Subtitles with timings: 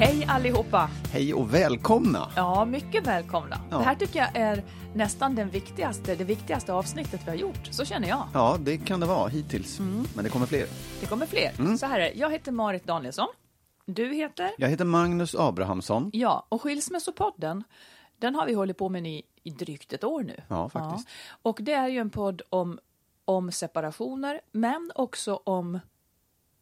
[0.00, 0.90] Hej allihopa!
[1.12, 2.28] Hej och välkomna!
[2.36, 3.60] Ja, mycket välkomna.
[3.70, 3.78] Ja.
[3.78, 4.62] Det här tycker jag är
[4.94, 7.68] nästan den viktigaste, det viktigaste avsnittet vi har gjort.
[7.70, 8.28] Så känner jag.
[8.34, 10.04] Ja, det kan det vara hittills, Mm.
[10.14, 10.66] men det kommer fler.
[11.00, 11.52] Det kommer fler.
[11.58, 11.78] Mm.
[11.78, 12.12] Så här är.
[12.16, 13.28] Jag heter Marit Danielsson.
[13.86, 14.50] Du heter?
[14.58, 16.10] Jag heter Magnus Abrahamsson.
[16.12, 17.64] Ja, och Skilsmässopodden,
[18.18, 20.42] den har vi hållit på med i, i drygt ett år nu.
[20.48, 21.08] Ja, faktiskt.
[21.42, 22.78] Och det är ju en podd om,
[23.24, 25.80] om separationer, men också om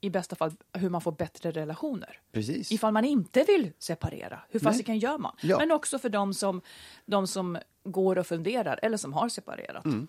[0.00, 2.20] i bästa fall hur man får bättre relationer.
[2.32, 2.72] Precis.
[2.72, 5.36] Ifall man inte vill separera, hur fasiken gör man?
[5.42, 5.58] Ja.
[5.58, 6.60] Men också för de som,
[7.06, 9.84] de som går och funderar eller som har separerat.
[9.84, 10.08] Mm.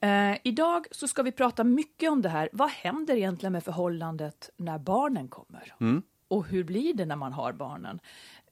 [0.00, 2.48] Eh, idag så ska vi prata mycket om det här.
[2.52, 5.74] Vad händer egentligen med förhållandet när barnen kommer?
[5.80, 6.02] Mm.
[6.28, 8.00] Och hur blir det när man har barnen?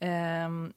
[0.01, 0.73] Ehm,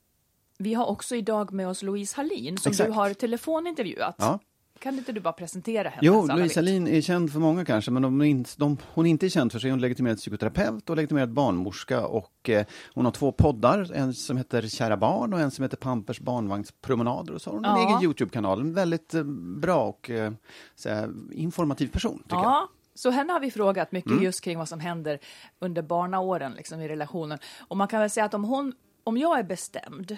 [0.57, 2.89] vi har också idag med oss Louise Hallin som Exakt.
[2.89, 4.15] du har telefonintervjuat.
[4.17, 4.39] Ja.
[4.83, 5.99] Kan inte du bara presentera henne?
[6.01, 6.59] Jo, Louise?
[6.59, 9.69] Hallin är känd för många kanske, men de, de, hon är inte känd för sig.
[9.69, 14.37] Hon är legitimerad psykoterapeut och legitimerad barnmorska och eh, hon har två poddar, en som
[14.37, 17.87] heter Kära barn och en som heter Pampers barnvagnspromenader och så har hon en Ja.
[17.89, 18.61] egen Youtube-kanal.
[18.61, 19.23] En väldigt eh,
[19.61, 20.31] bra och eh,
[20.75, 22.45] så här, informativ person, tycker jag.
[22.45, 24.23] Ja, så henne har vi frågat mycket Mm.
[24.23, 25.19] just kring vad som händer
[25.59, 27.39] under barnaåren liksom, i relationen.
[27.67, 28.73] Och man kan väl säga att om, hon,
[29.03, 30.17] om jag är bestämd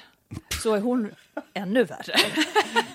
[0.63, 1.11] så är hon
[1.53, 2.15] ännu värre.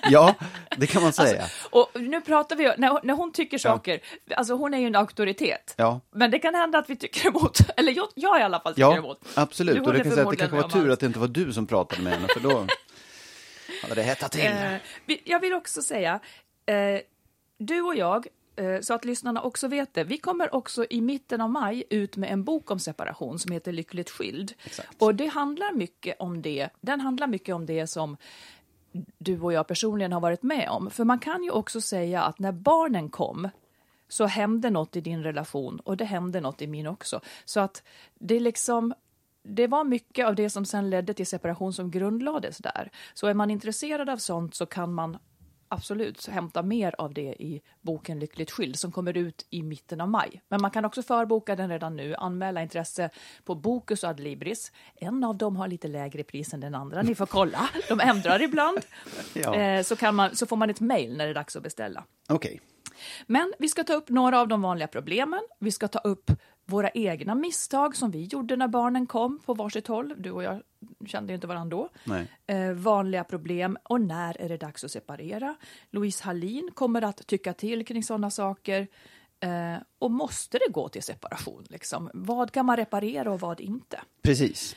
[0.09, 0.35] Ja,
[0.77, 1.45] det kan man säga.
[1.69, 3.99] Och nu pratar vi, när, när hon tycker saker,
[4.35, 5.73] alltså hon är ju en auktoritet.
[5.77, 5.99] Ja.
[6.11, 8.81] Men det kan hända att vi tycker emot, eller jag, jag i alla fall tycker
[8.81, 9.19] Ja, emot.
[9.33, 9.75] absolut.
[9.75, 11.53] Du Och det kan säga att det kanske var tur att det inte var du
[11.53, 12.67] som pratade med henne, för då
[13.81, 14.45] hade det hettat till.
[14.45, 16.19] Eh, jag vill också säga,
[16.65, 16.75] eh,
[17.57, 18.27] du och jag,
[18.81, 22.31] så att lyssnarna också vet det, vi kommer också i mitten av maj ut med
[22.31, 24.53] en bok om separation som heter Lyckligt skild.
[24.99, 28.17] Och det handlar mycket om det, den handlar mycket om det som
[29.17, 30.89] du och jag personligen har varit med om.
[30.89, 33.49] För man kan ju också säga att när barnen kom
[34.07, 37.21] så hände något i din relation och det hände något i min också.
[37.45, 37.83] Så att
[38.19, 38.93] det liksom
[39.43, 42.91] det var mycket av det som sen ledde till separation som grundlades där.
[43.13, 45.17] Så är man intresserad av sånt så kan man
[45.71, 50.09] absolut hämta mer av det i boken Lyckligt skild som kommer ut i mitten av
[50.09, 50.41] maj.
[50.47, 53.09] Men man kan också förboka den redan nu, anmäla intresse
[53.45, 54.71] på Bokus och Adlibris.
[54.95, 57.69] En av dem har lite lägre pris än den andra, ni får kolla.
[57.89, 58.79] De ändrar ibland.
[59.33, 59.55] Ja.
[59.55, 62.03] Eh, så, kan man, så får man ett mejl när det är dags att beställa.
[62.29, 62.61] Okej.
[63.27, 65.41] Men vi ska ta upp några av de vanliga problemen.
[65.59, 66.31] Vi ska ta upp
[66.71, 70.13] våra egna misstag som vi gjorde när barnen kom på varsitt håll.
[70.17, 70.61] Du och jag
[71.05, 71.89] kände inte varandra då.
[72.53, 75.55] Eh, vanliga problem och när är det dags att separera?
[75.89, 78.87] Louise Hallin kommer att tycka till kring sådana saker.
[79.39, 81.63] Eh, och måste det gå till separation?
[81.69, 82.09] Liksom?
[82.13, 84.01] Vad kan man reparera och vad inte?
[84.21, 84.75] Precis.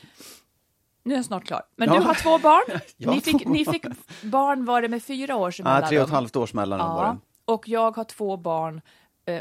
[1.03, 1.61] Nu är jag snart klar.
[1.75, 1.95] Men Ja.
[1.99, 2.79] du har två barn.
[3.05, 3.85] Har Ni fick, ni fick
[4.23, 5.89] barn, var det med fyra års Ja, mellanrum?
[5.89, 7.11] tre och ett halvt års mellanrum var Ja,
[7.45, 7.51] det.
[7.53, 8.81] och jag har två barn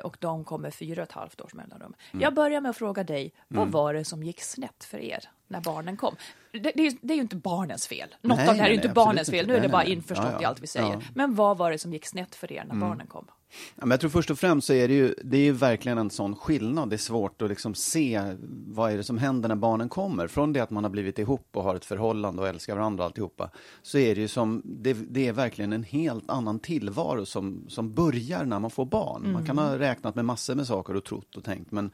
[0.02, 1.94] och de kommer fyra och ett halvt års mellanrum.
[2.12, 5.60] Jag börjar med att fråga dig, vad var det som gick snett för er när
[5.60, 6.16] barnen kom?
[6.52, 8.14] Det, det, är, det är ju inte barnens fel.
[8.20, 9.52] Något Nej, av det här är nej, ju inte barnens fel, inte.
[9.52, 10.42] nu är det bara införstått Ja, ja.
[10.42, 10.92] i allt vi säger.
[10.92, 11.00] Ja.
[11.14, 13.26] Men vad var det som gick snett för er när barnen kom?
[13.74, 15.98] Ja, men jag tror först och främst så är det ju, det är ju verkligen
[15.98, 16.90] en sån skillnad.
[16.90, 18.36] Det är svårt att liksom se
[18.66, 20.26] vad är det som händer när barnen kommer.
[20.26, 23.50] Från det att man har blivit ihop och har ett förhållande och älskar varandra alltihopa,
[23.82, 27.94] så är det ju som, det, det är verkligen en helt annan tillvaro som, som
[27.94, 29.20] börjar när man får barn.
[29.20, 29.32] Mm.
[29.32, 31.90] Man kan ha räknat med massor med saker och trott och tänkt, men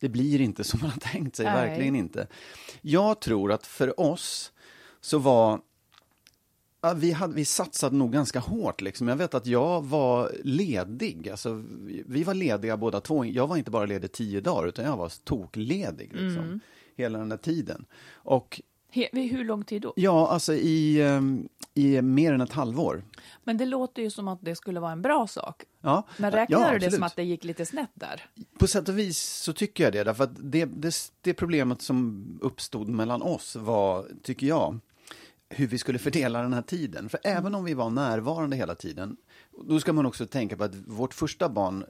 [0.00, 1.68] det blir inte som man har tänkt sig, Nej.
[1.68, 2.26] verkligen inte.
[2.80, 4.52] Jag tror att för oss
[5.00, 5.60] så var
[6.80, 8.80] Ja, vi, hade, vi satsade nog ganska hårt.
[8.80, 9.08] Liksom.
[9.08, 11.28] Jag vet att jag var ledig.
[11.28, 11.64] Alltså,
[12.06, 13.24] vi var lediga båda två.
[13.24, 16.60] Jag var inte bara ledig tio dagar, utan jag var tokledig liksom, mm.
[16.96, 17.84] hela den där tiden.
[18.12, 18.60] Och,
[18.92, 19.92] He, hur lång tid då?
[19.96, 23.04] Ja, alltså i, ehm, i mer än ett halvår.
[23.44, 25.64] Men det låter ju som att det skulle vara en bra sak.
[25.80, 28.26] Ja, Men räknar ja, du det som att det gick lite snett där?
[28.58, 30.04] På sätt och vis så tycker jag det.
[30.04, 34.78] Därför att det, det, det problemet som uppstod mellan oss var, tycker jag,
[35.52, 37.08] hur vi skulle fördela den här tiden.
[37.08, 39.16] För även om vi var närvarande hela tiden,
[39.68, 41.84] då ska man också tänka på att vårt första barn,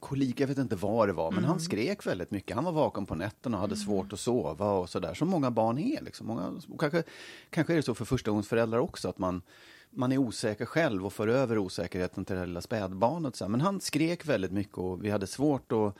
[0.00, 1.50] kolik, jag vet inte vad det var, men mm.
[1.50, 2.54] han skrek väldigt mycket.
[2.54, 3.84] Han var vaken på nätterna och hade mm.
[3.84, 6.02] svårt att sova och sådär, som många barn är.
[6.02, 6.26] Liksom.
[6.26, 7.02] Många, kanske,
[7.50, 9.42] kanske är det så för förstagångsföräldrar också, att man,
[9.90, 13.40] man är osäker själv och för över osäkerheten till det lilla spädbarnet.
[13.48, 15.94] Men han skrek väldigt mycket och vi hade svårt att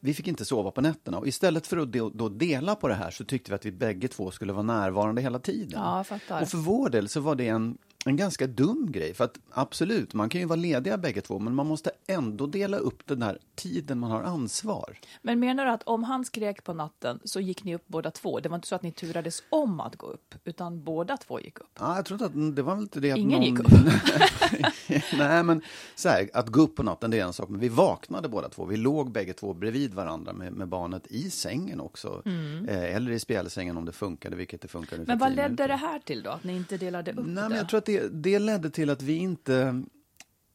[0.00, 3.10] vi fick inte sova på nätterna och istället för att då dela på det här
[3.10, 5.80] så tyckte vi att vi bägge två skulle vara närvarande hela tiden.
[5.80, 6.00] Ja,
[6.40, 9.14] och för vår del så var det en, en ganska dum grej.
[9.14, 12.76] För att absolut, man kan ju vara lediga bägge två, men man måste ändå dela
[12.76, 14.98] upp den där tiden man har ansvar.
[15.22, 18.40] Men menar du att om han skrek på natten så gick ni upp båda två?
[18.40, 21.60] Det var inte så att ni turades om att gå upp, utan båda två gick
[21.60, 21.70] upp?
[21.78, 23.50] Ja, jag tror att det var väl inte det att Ingen någon...
[23.50, 23.70] gick upp?
[25.18, 25.62] Nej, men
[25.94, 28.48] så här, att gå upp på natten, det är en sak, men vi vaknade båda
[28.48, 28.64] två.
[28.64, 32.22] Vi låg bägge två bredvid varandra med, med barnet i sängen också.
[32.24, 32.68] Mm.
[32.68, 35.04] Eh, eller i spjälsängen om det funkade, vilket det funkade.
[35.06, 37.48] Men vad ledde det här till då, att ni inte delade upp Nej, det?
[37.48, 39.82] Men jag tror att det, det ledde till att vi inte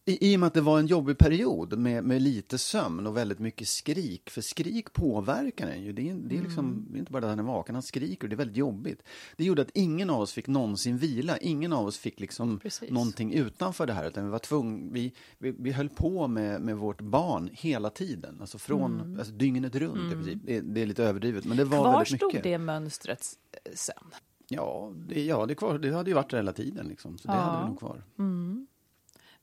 [0.07, 3.17] i, I och med att det var en jobbig period med, med lite sömn och
[3.17, 5.93] väldigt mycket skrik, för skrik påverkar en ju.
[5.93, 6.85] Det är, det är, liksom, mm.
[6.89, 9.03] det är inte bara att han är vaken, han skriker och det är väldigt jobbigt.
[9.35, 12.59] Det gjorde att ingen av oss fick någonsin vila, ingen av oss fick liksom
[12.89, 16.77] någonting utanför det här, utan vi var tvungna, vi, vi, vi höll på med, med
[16.77, 19.19] vårt barn hela tiden, alltså från mm.
[19.19, 20.39] alltså dygnet runt mm.
[20.43, 22.29] det, det, är lite överdrivet, men det var Kvar väldigt mycket.
[22.29, 23.25] stod det mönstret
[23.73, 24.03] sen?
[24.47, 27.39] Ja, det, ja det, kvar, det hade ju varit hela tiden, liksom, så det ja.
[27.39, 28.03] hade vi nog kvar.
[28.19, 28.67] Mm.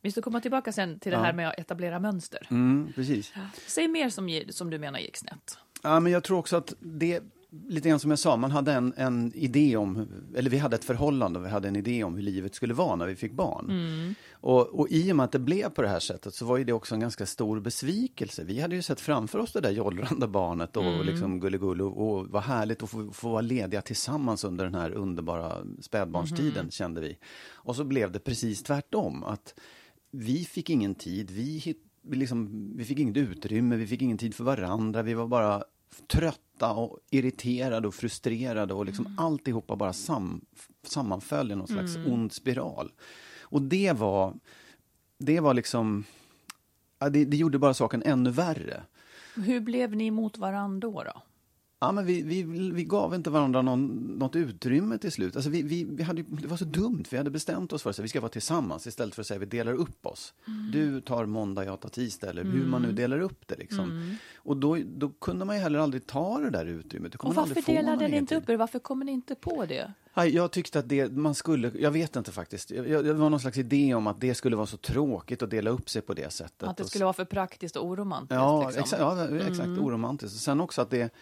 [0.01, 2.47] Vi ska komma tillbaka sen till det här med att etablera mönster.
[2.51, 3.33] Mm, precis.
[3.67, 5.59] Säg mer som, som du menar gick snett.
[5.83, 7.21] Ja, men jag tror också att det,
[7.69, 10.85] lite grann som jag sa, man hade en, en idé om, eller vi hade ett
[10.85, 13.71] förhållande och vi hade en idé om hur livet skulle vara när vi fick barn.
[13.71, 14.15] Mm.
[14.33, 16.65] Och, och i och med att det blev på det här sättet så var ju
[16.65, 18.45] det också en ganska stor besvikelse.
[18.45, 21.07] Vi hade ju sett framför oss det där jollrande barnet och mm.
[21.07, 24.91] liksom gulligull och, och vad härligt att få, få vara lediga tillsammans under den här
[24.91, 26.71] underbara spädbarnstiden mm.
[26.71, 27.19] kände vi.
[27.53, 29.25] Och så blev det precis tvärtom.
[29.25, 29.55] att
[30.11, 34.35] vi fick ingen tid, vi, vi, liksom, vi fick inget utrymme, vi fick ingen tid
[34.35, 35.63] för varandra, vi var bara
[36.13, 39.19] trötta och irriterade och frustrerade och liksom mm.
[39.19, 40.45] alltihopa bara sam,
[40.83, 42.13] sammanföll i någon slags mm.
[42.13, 42.93] ond spiral.
[43.41, 44.35] Och det var,
[45.19, 46.05] det var liksom,
[46.99, 48.83] ja, det, det gjorde bara saken ännu värre.
[49.35, 51.03] Hur blev ni mot varandra då?
[51.03, 51.23] då?
[51.83, 52.43] Ja, men vi, vi,
[52.73, 53.87] vi gav inte varandra någon,
[54.19, 55.37] något utrymme till slut.
[55.37, 57.05] Alltså vi, vi, vi hade, det var så dumt.
[57.11, 59.47] Vi hade bestämt oss för att vi ska vara tillsammans istället för att säga vi
[59.47, 60.35] delar upp oss.
[60.47, 60.71] Mm.
[60.71, 62.57] Du tar måndag, jag tar tisdag, eller mm.
[62.57, 62.97] hur man nu mm.
[62.97, 63.59] delar upp det.
[63.59, 63.91] Liksom.
[63.91, 64.15] Mm.
[64.37, 67.15] Och då, då kunde man ju heller aldrig ta det där utrymmet.
[67.15, 68.57] Och varför delade ni inte upp er?
[68.57, 69.93] Varför kommer ni inte på det?
[70.15, 73.95] Jag tyckte att det, man skulle, jag vet inte faktiskt, det var någon slags idé
[73.95, 76.69] om att det skulle vara så tråkigt att dela upp sig på det sättet.
[76.69, 78.35] Att det skulle vara för praktiskt och oromantiskt?
[78.35, 78.83] Ja, liksom.
[78.83, 79.85] exakt, ja, exakt mm.
[79.85, 80.37] oromantiskt.
[80.37, 81.13] Och sen också att det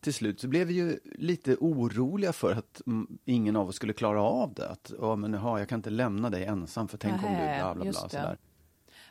[0.00, 2.82] till slut så blev vi ju lite oroliga för att
[3.24, 4.68] ingen av oss skulle klara av det.
[4.68, 7.74] Att, ja men jaha, jag kan inte lämna dig ensam för tänk Nähe, om du
[7.74, 7.92] bla bla bla.
[7.92, 8.38] Sådär.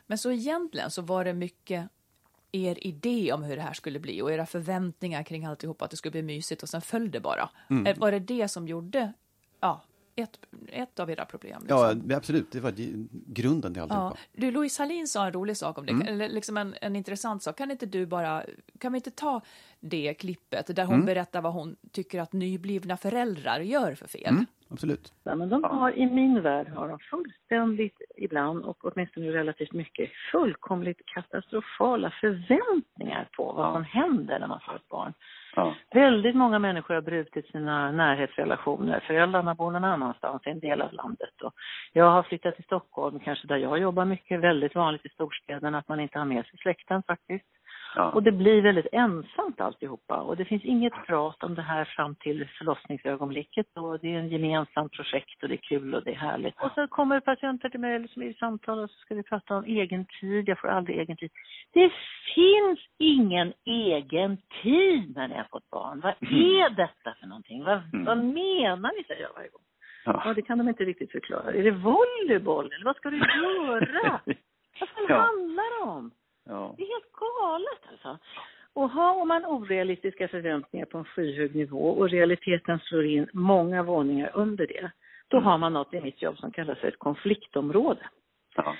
[0.06, 1.88] Men så egentligen så var det mycket
[2.52, 5.96] er idé om hur det här skulle bli och era förväntningar kring alltihop, att det
[5.96, 7.50] skulle bli mysigt och sen föll det bara.
[7.70, 7.98] Mm.
[7.98, 9.12] Var det det som gjorde
[9.60, 9.82] ja,
[10.18, 11.60] ett, ett av era problem.
[11.60, 12.02] Liksom.
[12.08, 12.52] Ja, absolut.
[12.52, 12.74] Det var
[13.26, 14.16] grunden till alltihopa.
[14.16, 14.40] Ja.
[14.40, 16.08] Du, Louise Hallin sa en rolig sak om det, mm.
[16.08, 17.58] eller liksom en, en intressant sak.
[17.58, 18.44] Kan inte du bara,
[18.78, 19.40] kan vi inte ta
[19.80, 21.06] det klippet där hon mm.
[21.06, 24.28] berättar vad hon tycker att nyblivna föräldrar gör för fel?
[24.28, 24.46] Mm.
[24.70, 25.12] Absolut.
[25.24, 30.10] Ja, men de har, I min värld har de fullständigt, ibland och åtminstone relativt mycket,
[30.32, 35.12] fullkomligt katastrofala förväntningar på vad som händer när man får ett barn.
[35.56, 35.74] Ja.
[35.90, 39.00] Väldigt många människor har brutit sina närhetsrelationer.
[39.06, 41.42] Föräldrarna bor någon annanstans i en del av landet.
[41.42, 41.54] Och
[41.92, 44.40] jag har flyttat till Stockholm, kanske där jag jobbar mycket.
[44.40, 47.57] Väldigt vanligt i storstäderna att man inte har med sig släkten faktiskt.
[47.94, 48.10] Ja.
[48.10, 50.16] Och det blir väldigt ensamt alltihopa.
[50.20, 53.66] Och det finns inget prat om det här fram till förlossningsögonblicket.
[53.76, 56.54] Och det är en gemensamt projekt och det är kul och det är härligt.
[56.60, 59.22] Och så kommer patienter till mig eller som är i samtal och så ska vi
[59.22, 60.48] prata om egen tid.
[60.48, 61.30] Jag får aldrig egen tid.
[61.72, 61.92] Det
[62.34, 66.00] finns ingen egen tid när ni har fått barn.
[66.00, 66.34] Vad mm.
[66.34, 67.64] är detta för någonting?
[67.64, 68.04] Vad, mm.
[68.04, 69.62] vad menar ni, säger jag varje gång.
[70.04, 70.22] Ja.
[70.24, 70.34] ja.
[70.34, 71.52] det kan de inte riktigt förklara.
[71.52, 74.20] Är det volleyboll eller vad ska du göra?
[74.80, 75.16] vad fan ja.
[75.16, 76.10] handlar det om?
[76.48, 76.74] Ja.
[76.76, 78.18] Det är helt galet alltså.
[78.72, 84.30] Och har man orealistiska förväntningar på en skyhög nivå och realiteten slår in många våningar
[84.34, 84.90] under det,
[85.28, 85.46] då mm.
[85.46, 88.08] har man något i mitt jobb som kallas för ett konfliktområde.
[88.56, 88.74] Ja.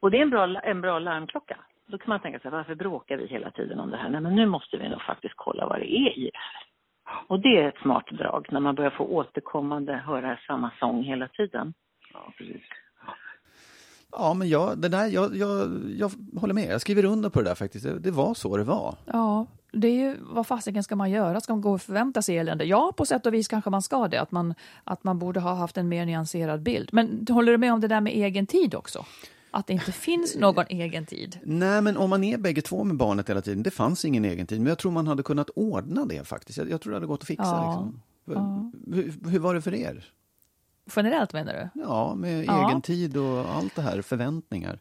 [0.00, 1.58] Och det är en bra, en bra larmklocka.
[1.86, 4.08] Då kan man tänka sig, varför bråkar vi hela tiden om det här?
[4.08, 6.62] Nej, men nu måste vi nog faktiskt kolla vad det är i det här.
[7.26, 11.28] Och det är ett smart drag när man börjar få återkommande höra samma sång hela
[11.28, 11.74] tiden.
[12.12, 12.62] Ja, precis.
[14.12, 16.72] Ja, men jag, det där, jag, jag, jag håller med.
[16.72, 17.84] Jag skriver under på det där faktiskt.
[17.84, 18.96] Det, det var så det var.
[19.04, 21.40] Ja, det är ju, vad fasiken ska man göra?
[21.40, 22.64] Ska man gå och förvänta sig elände?
[22.64, 24.20] Ja, på sätt och vis kanske man ska det.
[24.20, 24.54] Att man,
[24.84, 26.88] att man borde ha haft en mer nyanserad bild.
[26.92, 29.04] Men håller du med om det där med egen tid också?
[29.50, 31.38] Att det inte finns någon egen tid?
[31.42, 34.46] Nej, men om man är bägge två med barnet hela tiden, det fanns ingen egen
[34.46, 34.60] tid.
[34.60, 36.58] Men jag tror man hade kunnat ordna det faktiskt.
[36.58, 37.44] Jag, jag tror det hade gått att fixa.
[37.44, 37.66] Ja.
[37.66, 38.02] Liksom.
[38.24, 38.70] Ja.
[38.94, 40.04] Hur, hur var det för er?
[40.96, 41.80] Generellt menar du?
[41.80, 42.68] Ja, med ja.
[42.68, 44.78] egen tid och allt det här, förväntningar.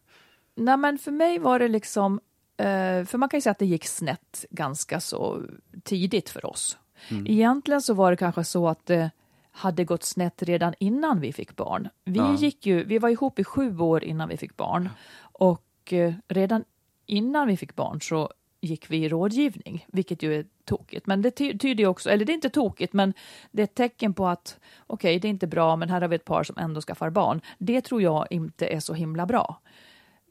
[0.55, 2.19] Nej, men för mig var det liksom,
[2.57, 5.41] eh, för man kan ju säga att det gick snett ganska så
[5.83, 6.77] tidigt för oss.
[7.09, 7.27] Mm.
[7.27, 9.11] Egentligen så var det kanske så att det
[9.51, 11.89] hade gått snett redan innan vi fick barn.
[12.05, 12.35] Vi, ja.
[12.35, 14.89] gick ju, vi var ihop i sju år innan vi fick barn
[15.21, 16.63] och eh, redan
[17.05, 18.29] innan vi fick barn så
[18.61, 21.07] gick vi i rådgivning, vilket ju är tokigt.
[21.07, 23.13] Men det tyder också, eller det är inte tokigt, men
[23.51, 26.07] det är ett tecken på att okej, okay, det är inte bra, men här har
[26.07, 27.41] vi ett par som ändå skaffar barn.
[27.57, 29.61] Det tror jag inte är så himla bra.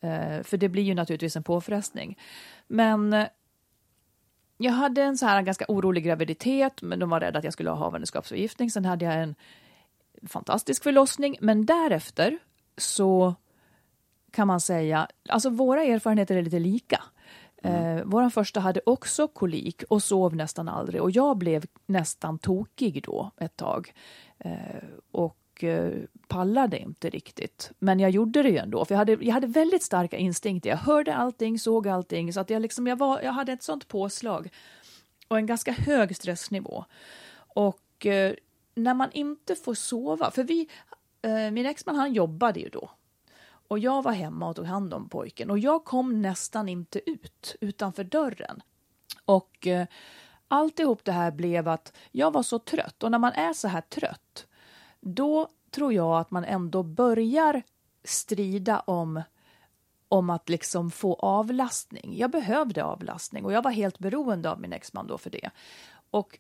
[0.01, 2.19] Eh, för det blir ju naturligtvis en påfrestning.
[2.67, 3.27] Men eh,
[4.57, 7.71] jag hade en så här ganska orolig graviditet, men de var rädda att jag skulle
[7.71, 8.71] ha havandeskapsförgiftning.
[8.71, 9.35] Sen hade jag en
[10.29, 12.39] fantastisk förlossning, men därefter
[12.77, 13.35] så
[14.31, 17.03] kan man säga, alltså våra erfarenheter är lite lika.
[17.63, 17.99] Mm.
[17.99, 23.03] Eh, Vår första hade också kolik och sov nästan aldrig och jag blev nästan tokig
[23.07, 23.95] då ett tag.
[24.39, 25.93] Eh, och eh,
[26.29, 27.71] pallade inte riktigt.
[27.79, 30.71] Men jag gjorde det ju ändå, för jag hade, jag hade väldigt starka instinkter.
[30.71, 33.89] Jag hörde allting, såg allting, så att jag, liksom, jag, var, jag hade ett sånt
[33.89, 34.49] påslag
[35.29, 36.85] och en ganska hög stressnivå.
[37.37, 38.35] Och eh,
[38.75, 40.69] när man inte får sova, för vi,
[41.23, 42.91] eh, min exman han jobbade ju då
[43.71, 47.57] och jag var hemma och tog hand om pojken och jag kom nästan inte ut
[47.61, 48.63] utanför dörren.
[49.25, 49.87] Och eh,
[50.49, 53.81] alltihop det här blev att jag var så trött och när man är så här
[53.81, 54.47] trött
[55.01, 57.63] då tror jag att man ändå börjar
[58.05, 59.23] strida om
[60.09, 62.19] om att liksom få avlastning.
[62.19, 65.51] Jag behövde avlastning och jag var helt beroende av min exman då för det.
[66.11, 66.39] Och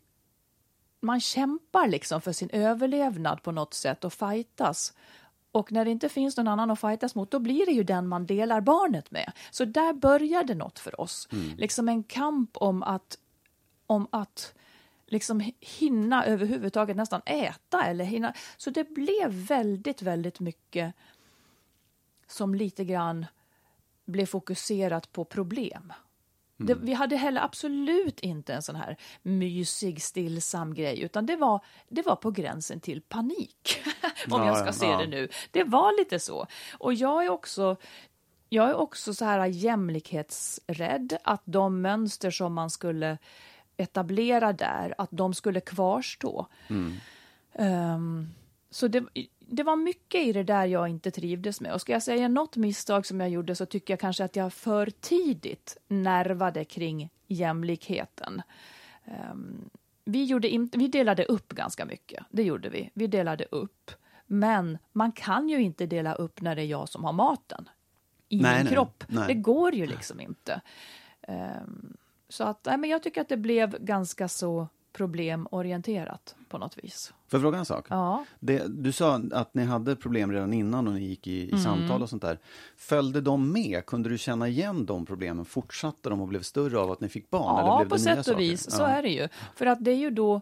[1.00, 4.94] man kämpar liksom för sin överlevnad på något sätt och fightas.
[5.52, 8.09] Och när det inte finns någon annan att fightas mot, då blir det ju den
[8.09, 9.33] man delar barnet med.
[9.50, 11.28] Så där började något för oss.
[11.33, 11.57] Mm.
[11.57, 13.19] Liksom en kamp om att,
[13.87, 14.54] om att
[15.07, 18.35] liksom hinna överhuvudtaget nästan äta eller hinna.
[18.57, 20.95] Så det blev väldigt, väldigt mycket
[22.26, 23.26] som lite grann
[24.04, 25.92] blev fokuserat på problem.
[26.67, 26.85] Det, mm.
[26.85, 32.02] vi hade heller absolut inte en sån här mysig, stillsam grej, utan det var, det
[32.02, 33.83] var på gränsen till panik,
[34.31, 34.99] om ja, jag ska se ja.
[34.99, 35.29] det nu.
[35.50, 36.47] Det var lite så.
[36.79, 37.76] Och jag är också,
[38.49, 43.19] jag är också så här jämlikhetsrädd, att de mönster som man skulle
[43.76, 46.47] etablera där, att de skulle kvarstå.
[46.69, 46.93] Mm.
[47.95, 48.35] Um,
[48.71, 49.05] så det,
[49.50, 51.73] det var mycket i det där jag inte trivdes med.
[51.73, 54.52] Och ska jag säga något misstag som jag gjorde så tycker jag kanske att jag
[54.52, 58.42] för tidigt nervade kring jämlikheten.
[59.04, 59.71] Um,
[60.04, 62.90] vi, gjorde in, vi delade upp ganska mycket, det gjorde vi.
[62.95, 63.90] Vi delade upp.
[64.26, 67.69] Men man kan ju inte dela upp när det är jag som har maten
[68.28, 69.04] i nej, min nej, kropp.
[69.09, 69.25] Nej.
[69.28, 70.61] Det går ju liksom inte.
[71.28, 71.97] Um,
[72.28, 77.12] så att, nej, men jag tycker att det blev ganska så problemorienterat på något vis.
[77.28, 77.87] Får jag fråga en sak?
[77.88, 78.25] Ja.
[78.40, 81.61] Det, du sa att ni hade problem redan innan och ni gick i, i mm.
[81.61, 82.38] samtal och sånt där.
[82.76, 83.87] Följde de med?
[83.87, 85.44] Kunde du känna igen de problemen?
[85.44, 87.56] Fortsatte de och blev större av att ni fick barn?
[87.56, 88.70] Ja, eller blev på det sätt och vis.
[88.70, 89.28] Så är det ju.
[89.54, 90.40] För att det är ju då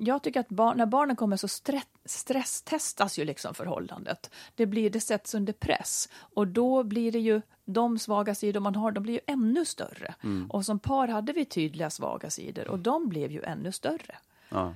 [0.00, 4.30] jag tycker att barn, när barnen kommer så stress, stresstestas ju liksom förhållandet.
[4.54, 8.74] Det, blir, det sätts under press och då blir det ju de svaga sidor man
[8.74, 10.14] har, de blir ju ännu större.
[10.22, 10.50] Mm.
[10.50, 14.18] Och som par hade vi tydliga svaga sidor och de blev ju ännu större.
[14.48, 14.74] Ja.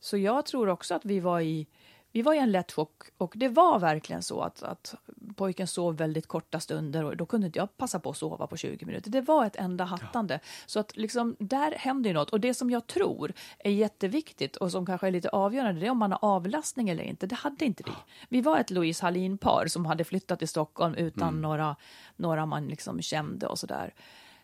[0.00, 1.66] Så jag tror också att vi var i
[2.14, 4.94] vi var i en lätt chock och det var verkligen så att, att
[5.36, 8.56] pojken sov väldigt korta stunder och då kunde inte jag passa på att sova på
[8.56, 9.10] 20 minuter.
[9.10, 10.34] Det var ett enda hattande.
[10.34, 10.48] Ja.
[10.66, 12.30] Så att liksom, där händer ju något.
[12.30, 15.90] Och det som jag tror är jätteviktigt och som kanske är lite avgörande, det är
[15.90, 17.26] om man har avlastning eller inte.
[17.26, 17.92] Det hade inte vi.
[18.28, 21.40] Vi var ett Louise Hallin-par som hade flyttat till Stockholm utan mm.
[21.40, 21.76] några,
[22.16, 23.94] några man liksom kände och sådär.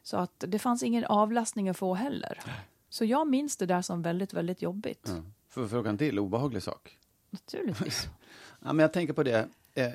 [0.02, 2.40] Så att det fanns ingen avlastning att få heller.
[2.88, 5.04] Så jag minns det där som väldigt, väldigt jobbigt.
[5.06, 5.22] Ja.
[5.48, 6.99] Får jag fråga en till obehaglig sak?
[7.30, 8.08] Naturligtvis.
[8.60, 9.48] ja, men jag tänker på det.
[9.74, 9.90] Eh,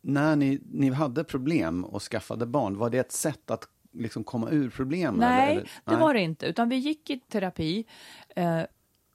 [0.00, 4.50] när ni, ni hade problem och skaffade barn, var det ett sätt att liksom komma
[4.50, 5.20] ur problemen?
[5.20, 5.70] Nej, eller, eller?
[5.84, 6.46] det var det inte.
[6.46, 7.84] Utan vi gick i terapi
[8.36, 8.62] eh,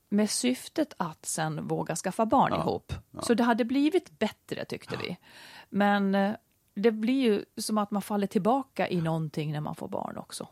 [0.08, 2.92] med syftet att sen våga skaffa barn ja, ihop.
[3.10, 3.22] Ja.
[3.22, 5.16] Så det hade blivit bättre, tyckte vi.
[5.70, 6.32] Men eh,
[6.74, 10.48] det blir ju som att man faller tillbaka i någonting när man får barn också.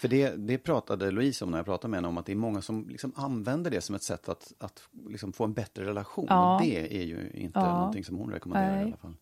[0.00, 2.36] För det, det pratade Louise om när jag pratade med henne, om att det är
[2.36, 6.26] många som liksom använder det som ett sätt att, att liksom få en bättre relation.
[6.28, 6.54] Ja.
[6.54, 7.78] Och det är ju inte ja.
[7.78, 8.80] någonting som hon rekommenderar Nej.
[8.80, 9.14] i alla fall.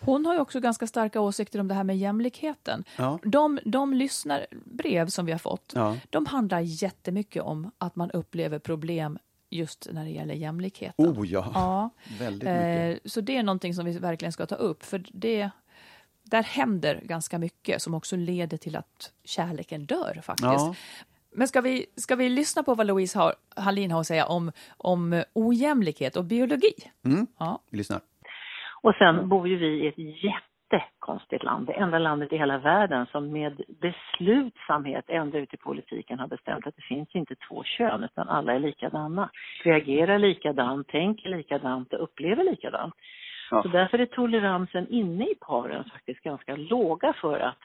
[0.00, 2.84] Hon har ju också ganska starka åsikter om det här med jämlikheten.
[2.96, 3.18] Ja.
[3.22, 5.96] De, de lyssnarbrev som vi har fått, ja.
[6.10, 9.18] de handlar jättemycket om att man upplever problem
[9.50, 11.06] just när det gäller jämlikheten.
[11.06, 11.90] Oh ja, ja.
[12.18, 13.04] väldigt mycket.
[13.04, 15.50] Eh, så det är någonting som vi verkligen ska ta upp, för det
[16.24, 20.42] där händer ganska mycket som också leder till att kärleken dör faktiskt.
[20.42, 20.74] Ja.
[21.36, 24.52] Men ska vi, ska vi lyssna på vad Louise har, Hallin har att säga om,
[24.76, 26.74] om ojämlikhet och biologi?
[27.04, 27.26] Mm.
[27.38, 27.58] Ja.
[27.70, 28.00] Vi lyssnar.
[28.82, 33.06] Och sen bor ju vi i ett jättekonstigt land, det enda landet i hela världen
[33.06, 38.04] som med beslutsamhet ända ut i politiken har bestämt att det finns inte två kön
[38.04, 39.30] utan alla är likadana,
[39.64, 42.94] reagerar likadant, tänker likadant och upplever likadant.
[43.50, 43.62] Ja.
[43.62, 47.58] Så därför är toleransen inne i paren faktiskt ganska låga för att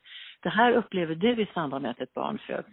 [0.44, 2.70] det här upplever du i samband med att ett barn föds.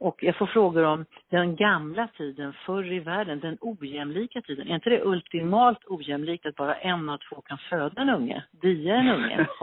[0.00, 4.68] Och jag får frågor om den gamla tiden, förr i världen, den ojämlika tiden.
[4.68, 8.94] Är inte det ultimalt ojämlikt att bara en av två kan föda en unge, dia
[8.94, 9.46] en unge?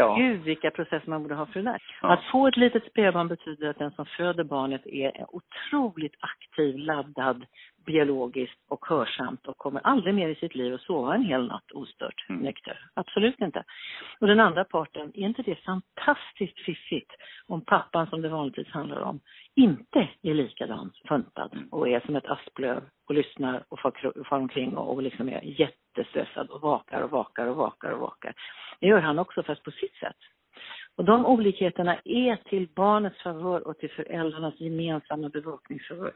[0.00, 0.14] Ja.
[0.14, 1.82] Gud vilka processer man borde ha för det där.
[2.02, 2.12] Ja.
[2.12, 7.44] Att få ett litet spädbarn betyder att den som föder barnet är otroligt aktiv, laddad,
[7.88, 11.72] biologiskt och hörsamt och kommer aldrig mer i sitt liv att sova en hel natt
[11.72, 12.42] ostört mm.
[12.42, 12.76] nykter.
[12.94, 13.64] Absolut inte.
[14.20, 17.10] Och den andra parten, är inte det fantastiskt fiffigt
[17.46, 19.20] om pappan som det vanligtvis handlar om
[19.54, 21.68] inte är likadan funtad mm.
[21.68, 25.40] och är som ett asplöv och lyssnar och far, far omkring och, och liksom är
[25.60, 28.34] jättestressad och vakar och vakar och vakar och vakar.
[28.80, 30.16] Det gör han också fast på sitt sätt.
[30.96, 36.12] Och de olikheterna är till barnets favör och till föräldrarnas gemensamma bevakningsfavör.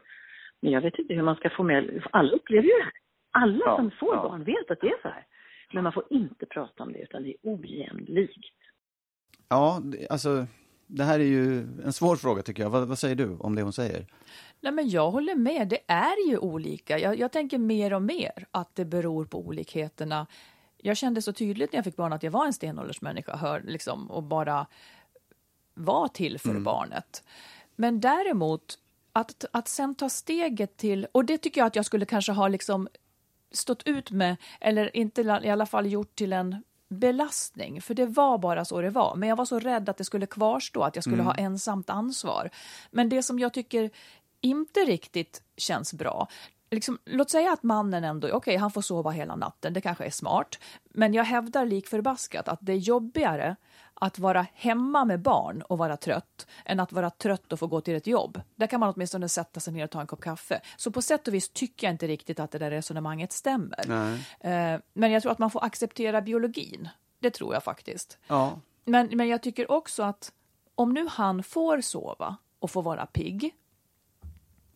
[0.63, 2.93] Men jag vet inte hur man ska få med, alla upplever ju det här.
[3.31, 4.23] Alla ja, som får ja.
[4.23, 5.25] barn vet att det är så här.
[5.73, 8.55] Men man får inte prata om det, utan det är ojämlikt.
[9.49, 10.45] Ja, alltså
[10.87, 12.69] det här är ju en svår fråga tycker jag.
[12.69, 14.05] Vad, vad, säger du om det hon säger?
[14.61, 15.67] Nej, men jag håller med.
[15.67, 16.99] Det är ju olika.
[16.99, 20.27] Jag, jag, tänker mer och mer att det beror på olikheterna.
[20.77, 24.11] Jag kände så tydligt när jag fick barn att jag var en stenåldersmänniska hör, liksom,
[24.11, 24.67] och bara
[25.73, 26.63] var till för mm.
[26.63, 27.23] barnet.
[27.75, 28.79] Men däremot
[29.13, 32.47] att, att sen ta steget till, och det tycker jag att jag skulle kanske ha
[32.47, 32.87] liksom
[33.51, 38.37] stått ut med, eller inte i alla fall gjort till en belastning, för det var
[38.37, 39.15] bara så det var.
[39.15, 41.25] Men jag var så rädd att det skulle kvarstå, att jag skulle mm.
[41.25, 42.49] ha ensamt ansvar.
[42.91, 43.89] Men det som jag tycker
[44.41, 46.27] inte riktigt känns bra,
[46.73, 50.05] Liksom, låt säga att mannen ändå, okej, okay, han får sova hela natten, det kanske
[50.05, 50.59] är smart.
[50.83, 53.55] Men jag hävdar lik förbaskat att det är jobbigare
[53.93, 57.81] att vara hemma med barn och vara trött än att vara trött och få gå
[57.81, 58.41] till ett jobb.
[58.55, 60.61] Där kan man åtminstone sätta sig ner och ta en kopp kaffe.
[60.77, 63.89] Så på sätt och vis tycker jag inte riktigt att det där resonemanget stämmer.
[64.39, 66.89] Eh, men jag tror att man får acceptera biologin.
[67.19, 68.17] Det tror jag faktiskt.
[68.27, 68.59] Ja.
[68.85, 70.31] Men, men jag tycker också att
[70.75, 73.55] om nu han får sova och får vara pigg,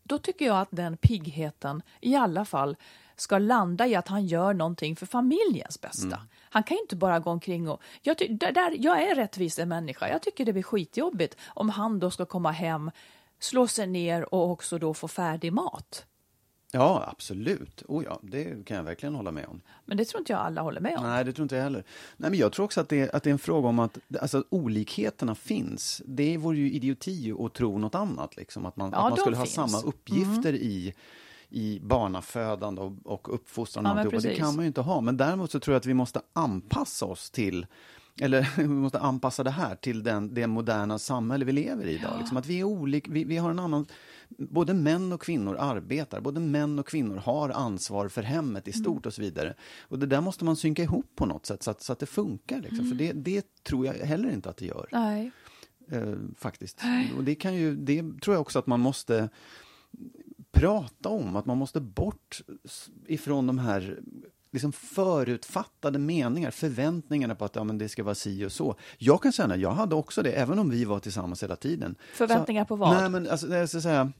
[0.07, 2.75] då tycker jag att den piggheten i alla fall
[3.15, 6.15] ska landa i att han gör någonting för familjens bästa.
[6.15, 6.27] Mm.
[6.49, 7.81] Han kan inte bara gå omkring och...
[8.01, 10.09] Jag, där, jag är rättvis en människa.
[10.09, 12.91] Jag tycker det blir skitjobbigt om han då ska komma hem,
[13.39, 16.05] slå sig ner och också då få färdig mat.
[16.71, 17.83] Ja, absolut.
[17.87, 19.61] Oh ja, det kan jag verkligen hålla med om.
[19.85, 21.03] Men det tror inte jag alla håller med om.
[21.03, 21.83] Nej, det tror inte jag heller.
[22.17, 24.43] Nej, men jag tror också att det, att det är en fråga om att alltså,
[24.49, 26.01] olikheterna finns.
[26.05, 28.65] Det vore ju idioti att tro något annat, liksom.
[28.65, 29.57] Att man, ja, att man skulle finns.
[29.57, 30.61] ha samma uppgifter mm.
[30.61, 30.93] i
[31.49, 34.27] i barnafödande och, och uppfostran och ja, alltihopa.
[34.27, 35.01] Det kan man ju inte ha.
[35.01, 37.65] Men däremot så tror jag att vi måste anpassa oss till
[38.19, 42.11] eller vi måste anpassa det här till den, det moderna samhälle vi lever i idag.
[42.13, 42.19] Ja.
[42.19, 43.85] Liksom att vi är olika, vi, vi har en annan
[44.29, 49.05] både män och kvinnor arbetar, både män och kvinnor har ansvar för hemmet i stort
[49.05, 49.53] och så vidare.
[49.81, 52.05] Och det där måste man synka ihop på något sätt så att, så att det
[52.05, 52.61] funkar.
[52.61, 52.79] Liksom.
[52.79, 52.89] Mm.
[52.89, 54.87] För det, det tror jag heller inte att det gör.
[55.91, 56.79] Eh, faktiskt.
[56.83, 57.13] Nej.
[57.17, 59.29] Och det, kan ju, det tror jag också att man måste
[60.51, 62.41] prata om, att man måste bort
[63.07, 63.99] ifrån de här
[64.51, 68.75] liksom förutfattade meningar, förväntningarna på att ja, men det ska vara si och så.
[68.97, 71.95] Jag kan känna, jag hade också det, även om vi var tillsammans hela tiden.
[72.13, 72.95] Förväntningar så, på vad?
[72.95, 74.11] Nej, men alltså, jag ska säga,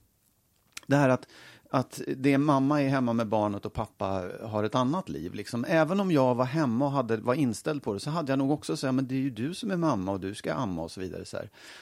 [0.88, 1.28] det här att
[1.70, 5.34] att det mamma är hemma med barnet och pappa har ett annat liv.
[5.34, 5.66] Liksom.
[5.68, 8.52] Även om jag var hemma och hade, var inställd på det så hade jag nog
[8.52, 10.92] också sagt men det är ju du som är mamma och du ska amma och
[10.92, 11.26] så vidare.
[11.26, 11.38] Så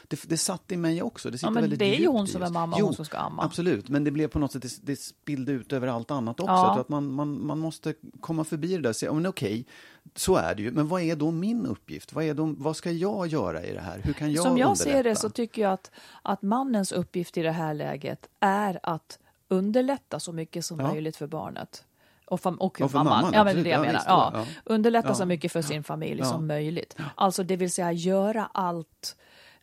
[0.08, 1.30] det, det satt i mig också.
[1.30, 3.43] Det, ja, men det är ju hon som är mamma och hon som ska amma.
[3.43, 6.52] Absolut, men det blev på något sätt, det, det spillde ut över allt annat också.
[6.52, 6.80] Ja.
[6.80, 9.65] att man, man, man måste komma förbi det där och säga, men okej,
[10.15, 10.71] så är det ju.
[10.71, 12.13] Men vad är då min uppgift?
[12.13, 14.02] Vad, är då, vad ska jag göra i det här?
[14.04, 14.98] Hur kan jag Som jag underlätta?
[14.98, 19.19] ser det så tycker jag att, att mannens uppgift i det här läget är att
[19.48, 20.88] underlätta så mycket som ja.
[20.88, 21.86] möjligt för barnet.
[22.26, 23.14] Och, fam- och, och mamman.
[23.14, 23.34] mamman.
[23.34, 24.02] Ja, men det jag menar.
[24.08, 24.46] Ja, ja.
[24.64, 26.96] Underlätta så mycket för sin familj som möjligt.
[27.16, 29.18] Alltså det vill säga göra allt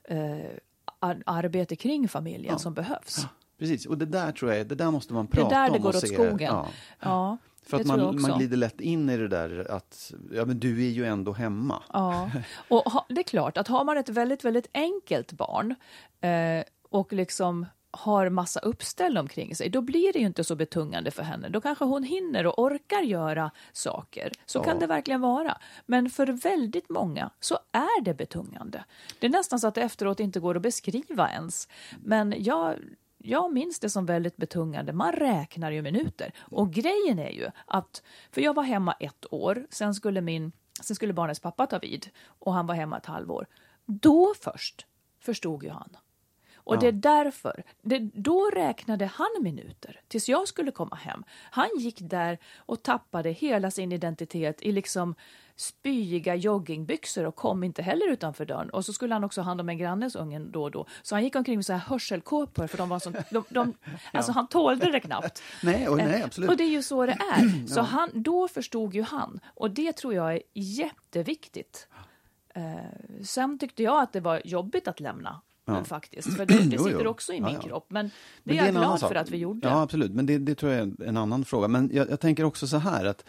[0.05, 3.27] eh, arbete kring familjen som behövs.
[3.59, 5.49] Precis, och det där tror jag, det där måste man prata om.
[5.49, 6.55] Det är där det går åt skogen.
[7.01, 7.39] Ja.
[7.63, 10.91] För att man, man glider lätt in i det där att ja, men du är
[10.91, 11.83] ju ändå hemma.
[11.93, 12.31] Ja,
[12.69, 15.75] och ha, det är klart att har man ett väldigt, väldigt enkelt barn
[16.21, 21.11] eh, och liksom har massa uppställ omkring sig, då blir det ju inte så betungande
[21.11, 21.49] för henne.
[21.49, 24.33] Då kanske hon hinner och orkar göra saker.
[24.47, 24.63] Så ja.
[24.63, 25.59] kan det verkligen vara.
[25.87, 28.85] Men för väldigt många så är det betungande.
[29.19, 31.69] Det är nästan så att det efteråt inte går att beskriva ens.
[32.01, 32.77] Men jag,
[33.19, 34.93] jag minns det som väldigt betungande.
[34.93, 36.33] Man räknar ju minuter.
[36.39, 40.97] Och grejen är ju att, för jag var hemma ett år, sen skulle, min, sen
[40.97, 43.47] skulle barnets pappa ta vid och han var hemma ett halvår.
[43.87, 44.87] Då först
[45.21, 45.97] förstod ju han
[46.65, 46.81] och ja.
[46.81, 51.25] det är därför, det, då räknade han minuter tills jag skulle komma hem.
[51.51, 55.15] Han gick där och tappade hela sin identitet i liksom
[55.57, 58.71] spyiga joggingbyxor och kom inte heller utanför dörren.
[58.71, 60.87] Och så skulle han också ha hand om en grannes ungen då och då.
[61.03, 63.75] Så han gick omkring med så här hörselkåpor för de var som, de, de,
[64.13, 65.43] alltså han tålde det knappt.
[65.63, 66.51] nej, och, nej, absolut.
[66.51, 67.67] Och det är ju så det är.
[67.75, 69.41] Så han, då förstod ju han.
[69.55, 71.89] Och det tror jag är jätteviktigt.
[72.55, 75.85] Eh, sen tyckte jag att det var jobbigt att lämna Ja.
[75.85, 76.37] faktiskt.
[76.37, 77.11] För det, det sitter jo, jo.
[77.11, 77.69] också i min ja, ja.
[77.69, 77.87] kropp.
[77.89, 79.69] Men det men är jag glad för att vi gjorde.
[79.69, 80.13] Ja, absolut.
[80.13, 81.69] Men det, det tror jag är en annan fråga.
[81.69, 83.25] Men jag, jag tänker också så här att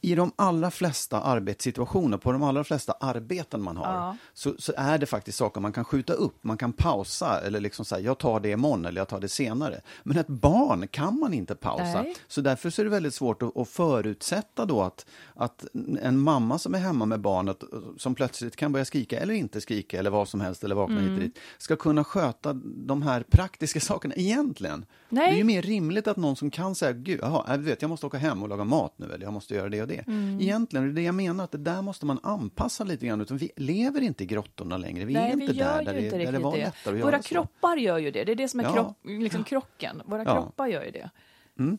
[0.00, 4.16] i de allra flesta arbetssituationer, på de allra flesta arbeten man har, ja.
[4.34, 7.84] så, så, är det faktiskt saker man kan skjuta upp, man kan pausa eller liksom
[7.84, 9.80] säga jag tar det imorgon eller jag tar det senare.
[10.02, 12.02] Men ett barn kan man inte pausa.
[12.02, 12.16] Nej.
[12.28, 15.64] Så därför så är det väldigt svårt att, att förutsätta då att, att
[16.02, 17.64] en mamma som är hemma med barnet,
[17.96, 21.04] som plötsligt kan börja skrika eller inte skrika eller vad som helst eller vakna mm.
[21.04, 24.86] hit och dit, ska kunna sköta de här praktiska sakerna egentligen.
[25.08, 25.30] Nej.
[25.30, 27.88] Det är ju mer rimligt att någon som kan säga, gud, jaha, jag vet, jag
[27.88, 30.06] måste åka hem och laga mat nu eller jag måste göra det det.
[30.06, 30.40] Mm.
[30.40, 33.20] Egentligen, det är det jag menar, att det där måste man anpassa lite grann.
[33.20, 35.04] Utan vi lever inte i grottorna längre.
[35.04, 37.76] Vi Nej, är inte vi där, där, det, där det var lättare att Våra kroppar
[37.76, 38.24] gör ju det.
[38.24, 38.72] Det är det som är ja.
[38.72, 40.02] kropp, liksom krocken.
[40.04, 40.34] Våra ja.
[40.34, 41.10] kroppar gör ju det.
[41.58, 41.78] Mm.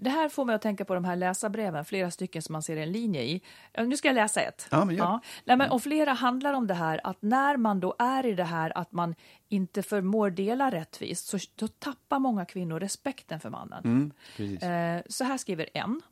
[0.00, 2.76] Det här får mig att tänka på de här läsarbreven, flera stycken som man ser
[2.76, 3.42] en linje i.
[3.78, 4.68] Nu ska jag läsa ett.
[4.70, 5.20] Ja, men ja.
[5.44, 8.44] Nej, men, och flera handlar om det här att när man då är i det
[8.44, 9.14] här att man
[9.48, 14.12] inte förmår dela rättvist så då tappar många kvinnor respekten för mannen.
[14.38, 16.02] Mm, eh, så här skriver en.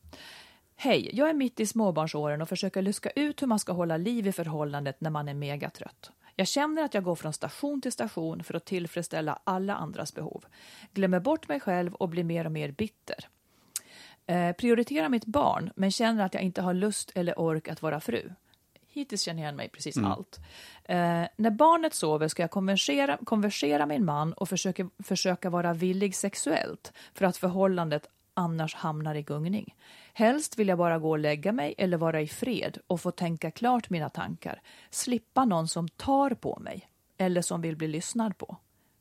[0.79, 4.27] Hej, jag är mitt i småbarnsåren och försöker luska ut hur man ska hålla liv
[4.27, 6.11] i förhållandet när man är megatrött.
[6.35, 10.45] Jag känner att jag går från station till station för att tillfredsställa alla andras behov.
[10.93, 13.29] Glömmer bort mig själv och blir mer och mer bitter.
[14.27, 18.01] Eh, prioriterar mitt barn, men känner att jag inte har lust eller ork att vara
[18.01, 18.31] fru.
[18.89, 20.11] Hittills känner jag igen mig precis mm.
[20.11, 20.39] allt.
[20.85, 25.75] Eh, när barnet sover ska jag konversera, konversera med min man och försöka, försöka vara
[25.75, 29.75] villig sexuellt för att förhållandet annars hamnar i gungning.
[30.13, 33.51] Helst vill jag bara gå och lägga mig eller vara i fred och få tänka
[33.51, 34.63] klart mina tankar.
[34.91, 38.57] Slippa någon som tar på mig eller som vill bli lyssnad på.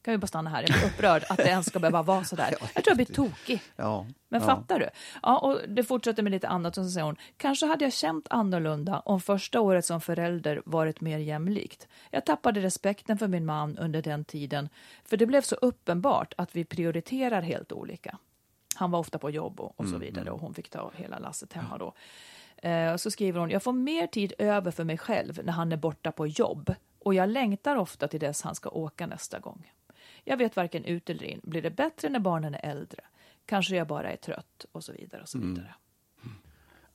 [0.05, 0.61] Kan vi bara stanna här?
[0.61, 2.49] Jag blir upprörd att det ens ska behöva vara så där.
[2.75, 3.61] Jag tror jag blir tokig.
[3.75, 4.47] Ja, Men ja.
[4.47, 4.89] fattar du?
[5.23, 8.27] Ja, och det fortsätter med lite annat och så säger hon, kanske hade jag känt
[8.29, 11.87] annorlunda om första året som förälder varit mer jämlikt.
[12.11, 14.69] Jag tappade respekten för min man under den tiden,
[15.05, 18.17] för det blev så uppenbart att vi prioriterar helt olika.
[18.75, 20.33] Han var ofta på jobb och, och så mm, vidare mm.
[20.33, 21.93] och hon fick ta hela lasset hemma då.
[22.57, 25.77] Eh, så skriver hon, jag får mer tid över för mig själv när han är
[25.77, 29.71] borta på jobb och jag längtar ofta till dess han ska åka nästa gång.
[30.23, 31.39] Jag vet varken ut eller in.
[31.43, 33.01] Blir det bättre när barnen är äldre?
[33.45, 35.49] Kanske jag bara är trött och så vidare och så mm.
[35.49, 35.75] vidare.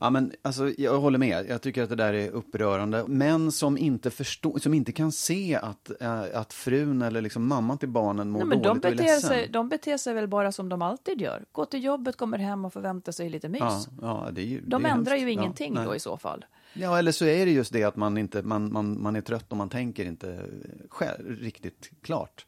[0.00, 1.46] Ja, men alltså, jag håller med.
[1.48, 3.04] Jag tycker att det där är upprörande.
[3.08, 7.78] Män som inte, förstår, som inte kan se att, äh, att frun eller liksom mamman
[7.78, 9.30] till barnen mår Nej, men dåligt de beter och är ledsen.
[9.30, 11.44] Sig, de beter sig väl bara som de alltid gör.
[11.52, 13.60] Går till jobbet, kommer hem och förväntar sig lite mys.
[13.62, 15.26] Ja, ja, det är ju, de det är ändrar hemskt.
[15.26, 16.44] ju ingenting ja, då i så fall.
[16.72, 19.50] Ja, eller så är det just det att man, inte, man, man, man är trött
[19.50, 20.46] och man tänker inte
[20.88, 22.46] själv, riktigt klart.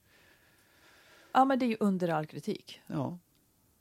[1.32, 2.80] Ja, men det är ju under all kritik.
[2.86, 3.18] Ja.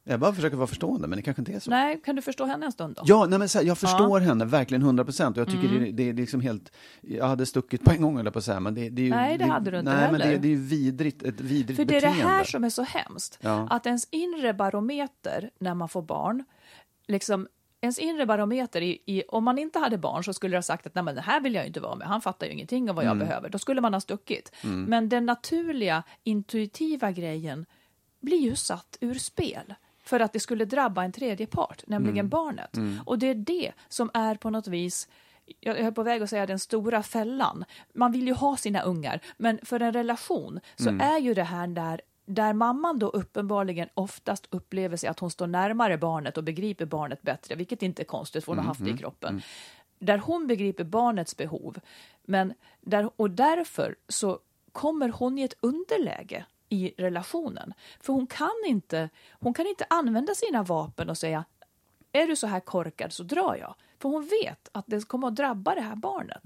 [0.04, 1.70] Jag bara försöker vara förstående, men det kanske inte är så.
[1.70, 3.02] Nej, kan du förstå henne en stund då?
[3.06, 5.38] Ja, nej, men så här, jag förstår henne verkligen 100 procent.
[5.38, 5.84] Jag tycker mm.
[5.84, 6.72] det, det, är liksom helt...
[7.02, 9.10] Jag hade stuckit på en gång, eller på att säga, men det, det är ju...
[9.10, 10.20] Nej, det, hade du inte nej, heller.
[10.20, 12.70] men det, det är ju vidrigt, ett vidrigt För det är det här som är
[12.70, 13.40] så hemskt.
[13.42, 13.68] Ja.
[13.70, 16.44] Att ens inre barometer när man får barn,
[17.08, 17.48] liksom
[17.82, 20.88] ens inre barometer, i, i, om man inte hade barn så skulle det ha sagt
[20.88, 22.96] att Nej, men det här vill jag inte vara med, han fattar ju ingenting om
[22.96, 23.28] vad jag Mm.
[23.28, 23.50] behöver.
[23.50, 24.52] Då skulle man ha stuckit.
[24.62, 27.66] Men den naturliga, intuitiva grejen
[28.22, 29.74] blir ju satt ur spel
[30.12, 32.30] för att det skulle drabba en tredje part, nämligen Mm.
[32.30, 32.78] barnet.
[33.06, 35.08] Och det är det som är på något vis
[35.60, 37.66] jag är på väg att säga den stora fällan.
[37.94, 41.02] Man vill ju ha sina ungar, men för en relation så Mm.
[41.02, 45.48] är ju det här där där mamman då uppenbarligen oftast upplever sig att hon står
[45.48, 48.90] närmare barnet och begriper barnet bättre, vilket inte är konstigt för hon har haft det
[48.90, 49.42] i kroppen.
[50.00, 51.80] Där hon begriper barnets behov,
[52.26, 54.40] men där, och därför så
[54.72, 57.74] kommer hon i ett underläge i relationen.
[58.00, 61.46] För hon kan inte, hon kan inte använda sina vapen och säga
[62.12, 63.76] är du så här korkad så drar jag.
[64.00, 66.44] För hon vet att det kommer att drabba det här barnet.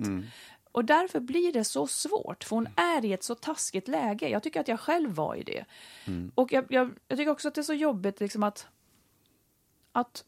[0.71, 4.29] Och därför blir det så svårt, för hon är i ett så taskigt läge.
[4.29, 5.65] Jag tycker att jag själv var i det.
[6.35, 8.67] Och jag, jag, jag tycker också att det är så jobbigt liksom att,
[9.91, 10.25] att...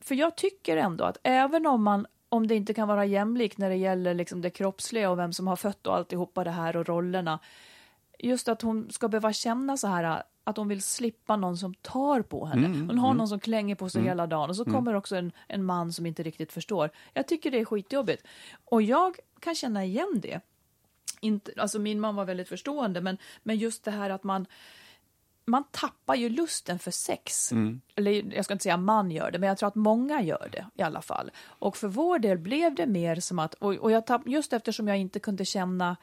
[0.00, 3.70] För jag tycker ändå att även om man om det inte kan vara jämlikt när
[3.70, 6.88] det gäller liksom det kroppsliga och vem som har fött och alltihopa det här och
[6.88, 7.38] rollerna.
[8.22, 12.22] Just att hon ska behöva känna så här att hon vill slippa någon som tar
[12.22, 12.68] på henne.
[12.68, 15.64] hon har någon som klänger på sig hela dagen och så kommer också en, en
[15.64, 16.90] man som inte riktigt förstår.
[17.14, 18.26] Jag tycker det är skitjobbigt.
[18.64, 20.40] Och jag kan känna igen det.
[21.20, 24.46] Inte, alltså min man var väldigt förstående, men, men just det här att man
[25.44, 27.52] man tappar ju lusten för sex.
[27.94, 30.66] Eller jag ska inte säga man gör det, men jag tror att många gör det
[30.74, 31.30] i alla fall.
[31.44, 34.88] Och för vår del blev det mer som att, och, och jag tapp, just eftersom
[34.88, 35.96] jag inte kunde känna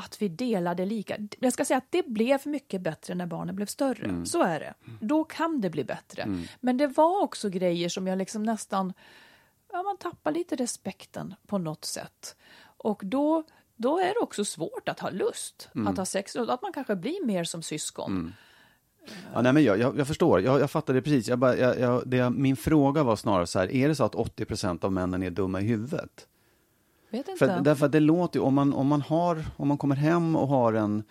[0.00, 1.16] att vi delade lika.
[1.38, 4.26] Jag ska säga att det blev mycket bättre när barnen blev större.
[4.26, 4.74] Så är det.
[5.00, 6.44] Då kan det bli bättre.
[6.60, 8.92] Men det var också grejer som jag liksom nästan,
[9.72, 12.36] ja man tappar lite respekten på något sätt.
[12.76, 13.44] Och då,
[13.76, 17.24] då är det också svårt att ha lust att ha sex, att man kanske blir
[17.26, 18.32] mer som syskon.
[19.34, 21.28] Ja, nej, men jag, jag, jag förstår, jag, jag fattar det precis.
[21.28, 24.14] Jag bara, jag, jag, det, min fråga var snarare så här, är det så att
[24.14, 26.26] 80 procent av männen är dumma i huvudet?
[27.10, 27.38] Vet inte.
[27.38, 30.36] För, därför att det låter ju, om man, om man har, om man kommer hem
[30.36, 31.02] och har en,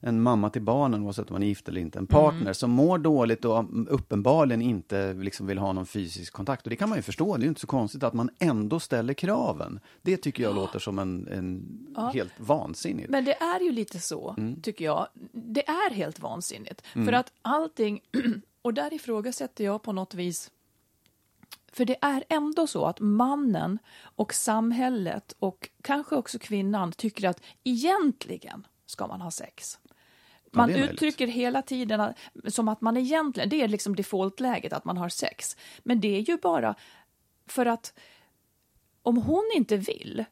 [0.00, 2.54] en mamma till barnen, oavsett om man är gift eller inte, en partner Mm.
[2.54, 6.66] som mår dåligt och uppenbarligen inte liksom vill ha någon fysisk kontakt.
[6.66, 8.80] Och det kan man ju förstå, det är ju inte så konstigt att man ändå
[8.80, 9.80] ställer kraven.
[10.02, 13.10] Det tycker jag låter som en, en helt vansinnigt.
[13.10, 15.06] Men det är ju lite så, tycker jag.
[15.32, 16.82] Det är helt vansinnigt.
[16.92, 18.00] För att allting,
[18.62, 20.50] och där ifrågasätter jag på något vis
[21.74, 23.78] för det är ändå så att mannen
[24.16, 29.78] och samhället och kanske också kvinnan tycker att egentligen ska man ha sex.
[30.52, 30.90] Man möjligt.
[30.90, 32.16] uttrycker hela tiden att-
[32.48, 35.56] som att man egentligen, det är liksom defaultläget att man har sex.
[35.82, 36.74] Men det är ju bara
[37.46, 37.94] för att
[39.02, 40.24] om hon inte vill,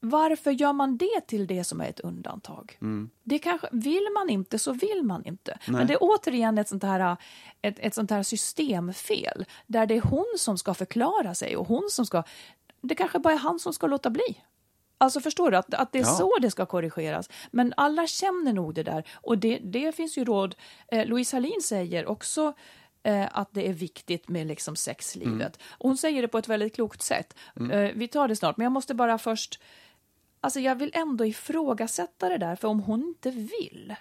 [0.00, 2.78] varför gör man det till det som är ett undantag?
[3.22, 5.58] Det kanske, vill man inte så vill man inte.
[5.66, 7.16] Men det är återigen ett sånt, här,
[7.62, 11.88] ett, ett sånt här systemfel där det är hon som ska förklara sig och hon
[11.90, 12.22] som ska...
[12.80, 14.42] Det kanske bara är han som ska låta bli.
[14.98, 16.08] Alltså förstår du att, att det är Ja.
[16.08, 17.30] så det ska korrigeras.
[17.50, 20.54] Men alla känner nog det där och det, det finns ju råd.
[20.88, 22.52] Eh, Louise Hallin säger också
[23.06, 25.58] eh, att det är viktigt med liksom sexlivet.
[25.70, 27.36] Och hon säger det på ett väldigt klokt sätt.
[27.70, 29.60] Eh, vi tar det snart, men jag måste bara först...
[30.40, 33.94] Alltså jag vill ändå ifrågasätta det där, för om hon inte vill,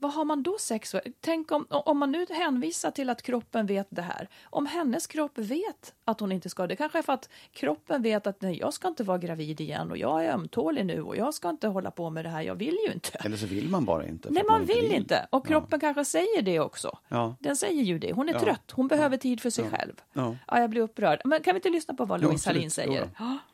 [0.00, 1.02] vad har man då sex för?
[1.20, 4.28] Tänk om, om man nu hänvisar till att kroppen vet det här.
[4.44, 8.26] Om hennes kropp vet att hon inte ska, det kanske är för att kroppen vet
[8.26, 11.34] att nej, jag ska inte vara gravid igen och jag är ömtålig nu och jag
[11.34, 13.18] ska inte hålla på med det här, jag vill ju inte.
[13.18, 14.30] Eller så vill man bara inte.
[14.30, 15.26] Nej, att man vill inte.
[15.30, 16.98] Och kroppen kanske säger det också.
[17.08, 17.36] Ja.
[17.40, 18.12] Den säger ju det.
[18.12, 18.40] Hon är Ja.
[18.40, 18.70] trött.
[18.72, 19.92] Hon behöver tid för sig själv.
[20.12, 20.36] Ja.
[20.46, 21.20] Ja, jag blir upprörd.
[21.24, 23.08] Men kan vi inte lyssna på vad Louise Hallin säger?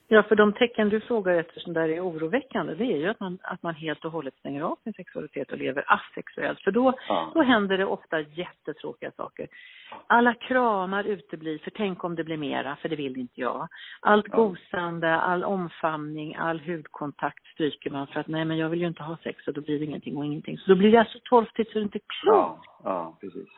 [0.08, 0.16] Ja.
[0.16, 3.20] Ja, för de tecken du frågar efter som där är oroväckande, det är ju att
[3.20, 6.60] man, att man helt och hållet stänger av sin sexualitet och lever asexuellt.
[6.60, 6.92] För då,
[7.34, 9.48] då händer det ofta jättetråkiga saker.
[10.06, 13.68] Alla kramar uteblir, för tänk om det blir mera, för det vill inte jag.
[14.00, 18.86] Allt gosande, all omfamning, all hudkontakt stryker man för att nej men jag vill ju
[18.86, 20.58] inte ha sex och då blir det ingenting och ingenting.
[20.58, 22.68] Så då blir det alltså torftigt så det är inte klokt.
[22.84, 23.48] ja, precis.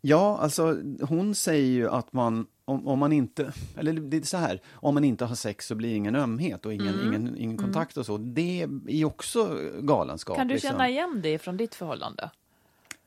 [0.00, 0.62] Ja, alltså
[1.08, 4.94] hon säger ju att man, om, om man inte, eller det är så här, om
[4.94, 7.08] man inte har sex så blir ingen ömhet och ingen, Mm.
[7.08, 8.18] ingen, ingen kontakt och så.
[8.18, 10.36] Det är också galenskap.
[10.36, 10.70] Kan du liksom.
[10.70, 12.30] känna igen det från ditt förhållande?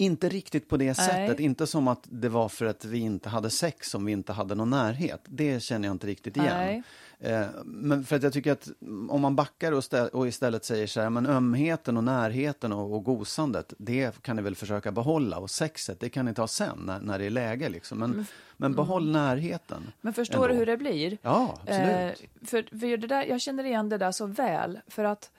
[0.01, 1.39] Inte riktigt på det sättet.
[1.39, 4.55] Inte som att det var för att vi inte hade sex om vi inte hade
[4.55, 5.21] någon närhet.
[5.25, 6.83] Det känner jag inte riktigt igen.
[7.19, 8.69] Eh, men för att jag tycker att
[9.09, 12.93] om man backar och, stä- och istället säger så här, men ömheten och närheten och,
[12.93, 15.37] och gosandet, det kan ni väl försöka behålla.
[15.37, 17.69] Och sexet, det kan ni ta sen när, när det är läge.
[17.69, 17.99] Liksom.
[17.99, 18.25] Men,
[18.57, 19.91] men behåll närheten.
[20.01, 20.59] Men förstår du ändå.
[20.59, 21.17] hur det blir?
[21.21, 22.23] Ja, absolut.
[22.41, 25.31] Eh, för för det där, jag känner igen det där så väl, för att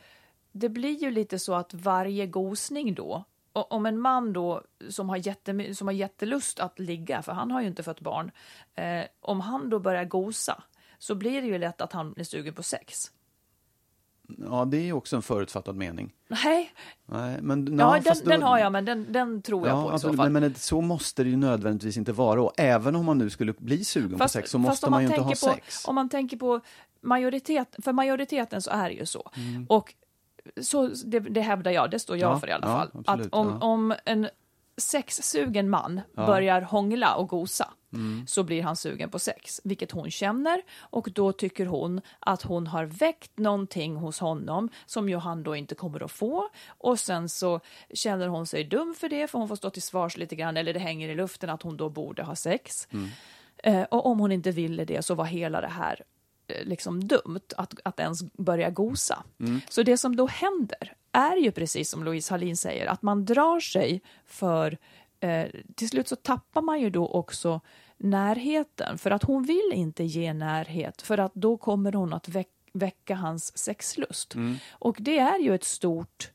[0.52, 5.16] det blir ju lite så att varje gosning då, om en man då som har,
[5.16, 8.30] jätte, som har jättelust att ligga, för han har ju inte fått barn,
[8.74, 10.62] eh, om han då börjar gosa
[10.98, 13.12] så blir det ju lätt att han blir sugen på sex.
[14.38, 16.12] Ja, det är ju också en förutfattad mening.
[16.28, 16.72] Nej,
[17.06, 19.82] Nej, men, ja, den, fast då- den har jag, men den, den tror jag Ja,
[19.82, 22.42] på absolut, men, men så måste det ju nödvändigtvis inte vara.
[22.42, 25.08] Och även om man nu skulle bli sugen på sex så måste om man ju
[25.08, 25.84] inte ha på, sex.
[25.88, 26.60] Om man tänker på
[27.00, 29.30] majoritet, för majoriteten så är det ju så.
[29.68, 29.94] Och
[30.62, 32.34] så, det, det hävdar jag, det står jag Mm.
[32.36, 32.90] Ja, för i alla ja, fall.
[32.94, 34.28] absolut, att om, om en
[34.76, 38.26] sexsugen man börjar hångla och gosa Mm.
[38.26, 42.66] så blir han sugen på sex, vilket hon känner och då tycker hon att hon
[42.66, 47.28] har väckt någonting hos honom som ju han då inte kommer att få och sen
[47.28, 47.60] så
[47.94, 50.72] känner hon sig dum för det för hon får stå till svars lite grann eller
[50.74, 52.88] det hänger i luften att hon då borde ha sex.
[53.62, 56.02] Eh, och om hon inte ville det så var hela det här
[56.64, 59.22] liksom dumt att, att ens börja gosa.
[59.68, 63.60] Så det som då händer är ju precis som Louise Hallin säger, att man drar
[63.60, 64.78] sig för
[65.20, 67.60] eh, till slut så tappar man ju då också
[67.96, 72.48] närheten för att hon vill inte ge närhet för att då kommer hon att väck,
[72.72, 74.34] väcka hans sexlust.
[74.70, 76.30] Och det är ju ett stort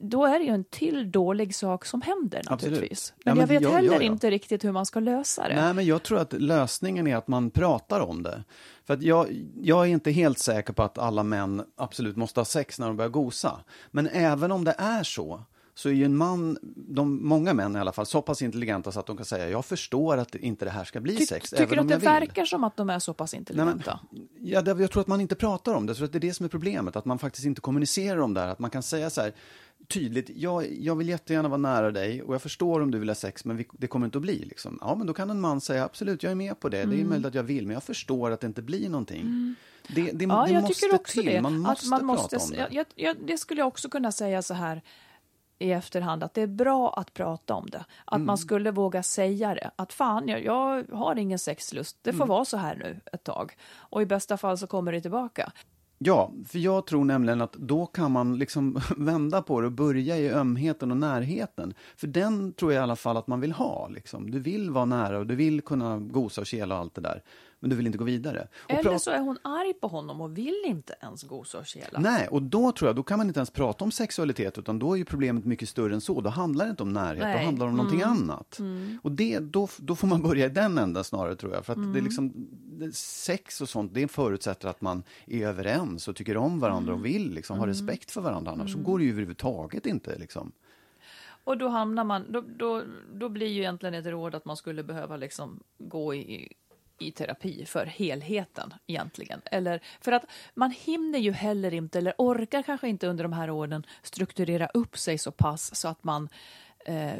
[0.00, 2.60] då är det ju en till dålig sak som händer Absolut.
[2.62, 3.12] naturligtvis.
[3.16, 4.02] Ja, Men, men jag vet ja, heller ja, ja.
[4.02, 5.54] inte riktigt hur man ska lösa det.
[5.54, 8.44] Nej, men jag tror att lösningen är att man pratar om det.
[8.84, 12.44] För att jag, jag är inte helt säker på att alla män absolut måste ha
[12.44, 13.60] sex när de börjar gosa.
[13.90, 17.78] Men även om det är så, så är ju en man, de, många män i
[17.78, 20.70] alla fall, så pass intelligenta så att de kan säga jag förstår att inte det
[20.70, 23.14] här ska bli Ty, sex, tycker du att det verkar som att de är så
[23.14, 24.00] pass intelligenta?
[24.38, 26.34] Ja, det, jag tror att man inte pratar om det, så att det är det
[26.34, 29.10] som är problemet, att man faktiskt inte kommunicerar om det här, att man kan säga
[29.10, 29.32] så här
[29.90, 33.14] tydligt, jag, jag vill jättegärna vara nära dig och jag förstår om du vill ha
[33.14, 34.38] sex, men vi, det kommer inte att bli.
[34.44, 34.78] Liksom.
[34.80, 36.96] Ja, men då kan en man säga absolut, jag är med på det, Mm.
[36.96, 39.54] det är möjligt att jag vill, men jag förstår att det inte blir någonting.
[39.88, 41.40] Det, det, Ja, det jag måste tycker också till, det.
[41.42, 42.68] man måste, att man måste prata om det.
[42.76, 44.82] Jag, jag, det skulle jag också kunna säga så här
[45.58, 47.84] i efterhand, att det är bra att prata om det.
[48.04, 48.26] Att Mm.
[48.26, 49.70] man skulle våga säga det.
[49.76, 51.96] Att fan, jag, jag har ingen sexlust.
[52.02, 52.18] Det Mm.
[52.18, 53.56] får vara så här nu ett tag.
[53.76, 55.52] Och i bästa fall så kommer det tillbaka.
[56.04, 60.18] Ja, för jag tror nämligen att då kan man liksom vända på det och börja
[60.18, 61.74] i ömheten och närheten.
[61.96, 63.88] För den tror jag i alla fall att man vill ha.
[63.88, 64.30] Liksom.
[64.30, 67.22] Du vill vara nära och du vill kunna gosa och kela och allt det där.
[67.60, 68.48] Men du vill inte gå vidare.
[68.64, 72.00] Och Eller så är hon arg på honom och vill inte ens gosa och kela.
[72.00, 74.92] Nej, och då tror jag, då kan man inte ens prata om sexualitet, utan då
[74.92, 76.20] är ju problemet mycket större än så.
[76.20, 77.32] Då handlar det inte om närhet, Nej.
[77.32, 77.40] Mm.
[77.42, 78.60] då handlar det om någonting annat.
[79.02, 81.66] Och det, då, då får man börja i den änden snarare, tror jag.
[81.66, 81.92] För att Mm.
[81.92, 82.32] det är liksom,
[82.78, 87.00] det, sex och sånt, det förutsätter att man är överens och tycker om varandra Mm.
[87.00, 88.52] och vill liksom, ha respekt för varandra.
[88.52, 90.18] Annars så går det ju överhuvudtaget inte.
[90.18, 90.52] Liksom.
[91.44, 92.82] Och då hamnar man, då, då,
[93.14, 96.52] då blir ju egentligen ett råd att man skulle behöva liksom gå i,
[97.00, 99.40] i terapi för helheten egentligen.
[99.44, 103.50] Eller för att man hinner ju heller inte, eller orkar kanske inte under de här
[103.50, 106.28] åren strukturera upp sig så pass så att man
[106.86, 107.10] eh,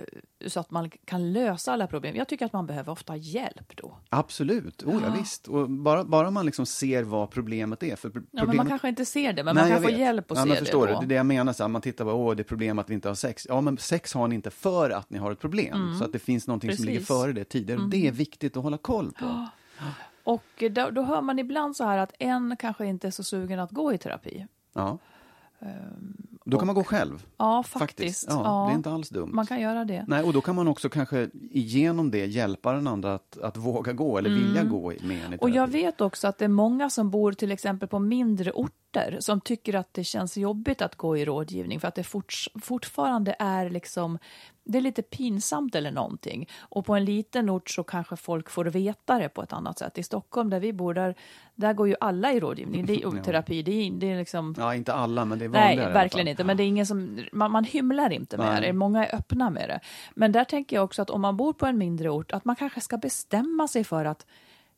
[0.46, 2.16] så att man kan lösa alla problem.
[2.16, 3.96] Jag tycker att man behöver ofta hjälp då.
[4.08, 5.48] Absolut, oh, ja, visst.
[5.48, 7.96] Och bara, bara man liksom ser vad problemet är.
[7.96, 8.56] För pro- Ja, men problemet...
[8.56, 9.98] man kanske inte ser det, men Nej, man kan få vet.
[9.98, 10.92] hjälp att ja, se men det förstår då.
[10.92, 10.98] Du?
[10.98, 12.90] Det är det jag menar, så här, man tittar på, åh, det är problem att
[12.90, 13.46] vi inte har sex.
[13.48, 15.96] Ja, men sex har ni inte för att ni har ett problem.
[15.98, 17.06] Så att det finns någonting som ligger Mm.
[17.06, 17.10] Precis.
[17.10, 17.22] Mm.
[17.22, 17.80] före det tidigare.
[17.80, 19.46] Och Det är viktigt att hålla koll på.
[20.24, 23.60] Och då, då hör man ibland så här att en kanske inte är så sugen
[23.60, 24.46] att gå i terapi.
[24.72, 24.98] Ja.
[26.50, 27.26] Då kan man gå själv.
[27.36, 28.26] Ja, faktiskt.
[28.28, 29.30] Ja, Det är inte alls dumt.
[29.32, 30.04] Man kan göra det.
[30.08, 33.92] Nej, och då kan man också kanske igenom det hjälpa den andra att, att våga
[33.92, 35.38] gå eller vilja gå med en Mm.
[35.38, 39.16] Och jag vet också att det är många som bor till exempel på mindre orter
[39.20, 43.36] som tycker att det känns jobbigt att gå i rådgivning för att det forts, fortfarande
[43.38, 44.18] är liksom
[44.64, 46.48] det är lite pinsamt eller någonting.
[46.58, 49.98] Och på en liten ort så kanske folk får veta det på ett annat sätt.
[49.98, 51.14] I Stockholm där vi bor, där,
[51.60, 53.62] där går ju alla i rådgivning det är, och terapi.
[53.62, 54.54] Det är, det är liksom...
[54.58, 55.84] Ja, inte alla, men det är vanligare.
[55.84, 56.44] Nej, verkligen inte.
[56.44, 58.60] Men det är ingen som, man, man hymlar inte med Nej.
[58.60, 58.72] det.
[58.72, 59.80] Många är öppna med det.
[60.14, 62.56] Men där tänker jag också att om man bor på en mindre ort, att man
[62.56, 64.26] kanske ska bestämma sig för att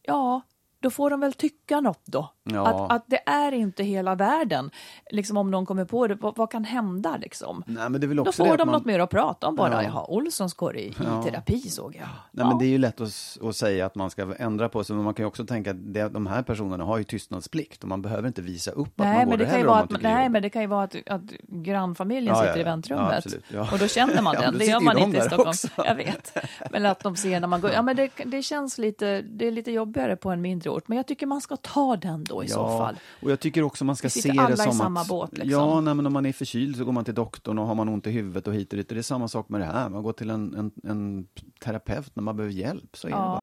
[0.02, 0.40] ja,
[0.82, 2.32] då får de väl tycka något då.
[2.44, 2.66] Ja.
[2.66, 4.70] Att, att det är inte hela världen.
[5.10, 7.64] Liksom om någon kommer på det, vad, vad kan hända liksom?
[7.66, 8.72] Nej, men det är väl Då också får de att man...
[8.72, 9.72] något mer att prata om bara.
[9.72, 9.82] Ja.
[9.82, 12.08] Jaha, Olssons går i, i terapi såg jag.
[12.30, 14.96] Nej, men det är ju lätt att, att säga att man ska ändra på sig,
[14.96, 17.88] men man kan ju också tänka att det, de här personerna har ju tystnadsplikt och
[17.88, 20.02] man behöver inte visa upp att Nej, man går men det heller om man att,
[20.02, 22.64] nej, men det kan ju vara att, att grannfamiljen Ja, sitter ja, i ja.
[22.64, 23.26] väntrummet.
[23.26, 23.68] Ja, ja.
[23.72, 24.58] Och då känner man Ja, den.
[24.58, 25.48] det gör man de inte i Stockholm.
[25.48, 25.68] också.
[25.76, 26.36] Jag vet.
[26.70, 29.50] Men att de ser när man går, ja men det, det känns lite, det är
[29.50, 30.88] lite jobbigare på en mindre ort.
[30.88, 32.96] Men jag tycker man ska ta den då i så fall.
[33.22, 35.08] och jag tycker också man ska Vi se det alla i som samma att...
[35.08, 35.50] båt, liksom.
[35.50, 37.88] Ja, nej, men om man är förkyld så går man till doktorn och har man
[37.88, 38.88] ont i huvudet och hit och dit.
[38.88, 41.26] Det är samma sak med det här, man går till en, en, en
[41.64, 42.96] terapeut när man behöver hjälp.
[42.96, 43.22] Så är det Ja.
[43.22, 43.40] bara.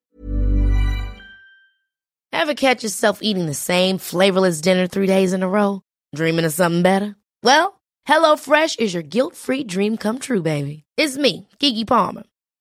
[2.32, 5.82] Ever catch yourself eating the same flavorless dinner three days in a row?
[6.16, 7.16] Dreaming of something better?
[7.44, 7.74] Well,
[8.10, 10.84] HelloFresh is your guilt-free dream come true, baby.
[10.98, 12.24] It's me, Gigi Palmer.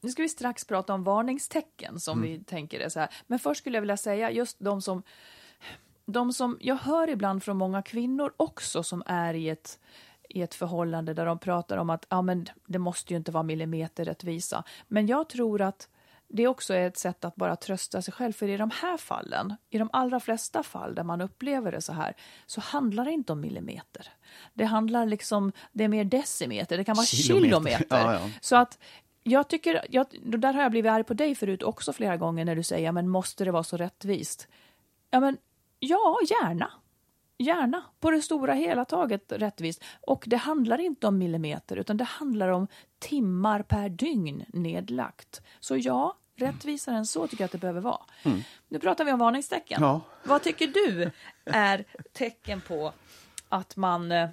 [0.00, 3.08] Nu ska vi strax prata om varningstecken som vi tänker är så här.
[3.26, 5.02] Men först skulle jag vilja säga just de som,
[6.06, 9.78] de som jag hör ibland från många kvinnor också som är i ett,
[10.28, 13.42] i ett förhållande där de pratar om att ja, men det måste ju inte vara
[13.42, 14.64] millimeterrättvisa.
[14.88, 15.88] Men jag tror att
[16.28, 18.32] det också är ett sätt att bara trösta sig själv.
[18.32, 21.92] För i de här fallen, i de allra flesta fall där man upplever det så
[21.92, 22.14] här,
[22.46, 24.08] så handlar det inte om millimeter.
[24.54, 27.48] Det handlar liksom, det är mer decimeter, det kan vara Kilometer.
[27.48, 27.86] kilometer.
[27.90, 28.30] Ja, ja.
[28.40, 28.78] Så att
[29.30, 32.56] jag tycker, jag, där har jag blivit arg på dig förut också flera gånger när
[32.56, 34.48] du säger, men måste det vara så rättvist?
[35.10, 35.38] Ja, men
[35.78, 36.70] ja, gärna.
[37.38, 39.84] Gärna, på det stora hela taget rättvist.
[40.00, 42.66] Och det handlar inte om millimeter, utan det handlar om
[42.98, 45.42] timmar per dygn nedlagt.
[45.60, 48.00] Så ja, rättvisare än så tycker jag att det behöver vara.
[48.68, 49.82] Nu pratar vi om varningstecken.
[49.82, 50.00] Ja.
[50.24, 51.10] Vad tycker du
[51.44, 52.92] är tecken på
[53.48, 54.28] att man eh,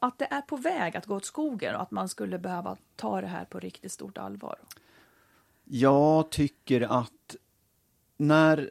[0.00, 3.20] att det är på väg att gå åt skogen och att man skulle behöva ta
[3.20, 4.58] det här på riktigt stort allvar?
[5.64, 7.36] Jag tycker att
[8.16, 8.70] när,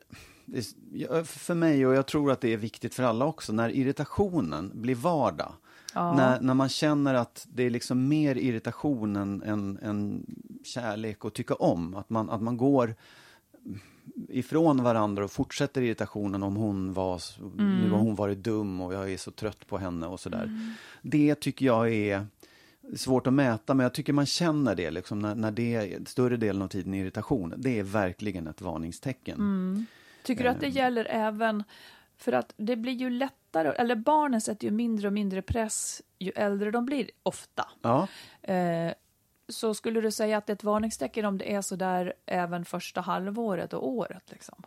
[0.92, 4.72] ja, för mig och jag tror att det är viktigt för alla också, när irritationen
[4.74, 5.54] blir vardag.
[5.96, 10.26] När, när man känner att det är liksom mer irritation än, än, än
[10.64, 11.96] kärlek och tycka om.
[11.96, 12.96] Att man, att man går
[14.30, 18.94] ifrån varandra och fortsätter irritationen om hon var, s- nu har hon varit dum och
[18.94, 20.50] jag är så trött på henne och sådär.
[21.02, 22.28] Det tycker jag är
[22.96, 26.38] svårt att mäta, men jag tycker man känner det liksom när, när det är större
[26.38, 27.54] delen av tiden irritation.
[27.58, 29.86] Det är verkligen ett varningstecken.
[30.24, 31.64] Tycker du att det gäller även
[32.18, 36.32] för att det blir ju lättare, eller barnen sätter ju mindre och mindre press ju
[36.36, 37.70] äldre de blir ofta.
[37.82, 38.08] Ja.
[38.42, 38.94] Eh,
[39.50, 42.66] så skulle du säga att det är ett varningstecken om det är så där även
[42.66, 44.24] första halvåret och året?
[44.32, 44.64] Liksom?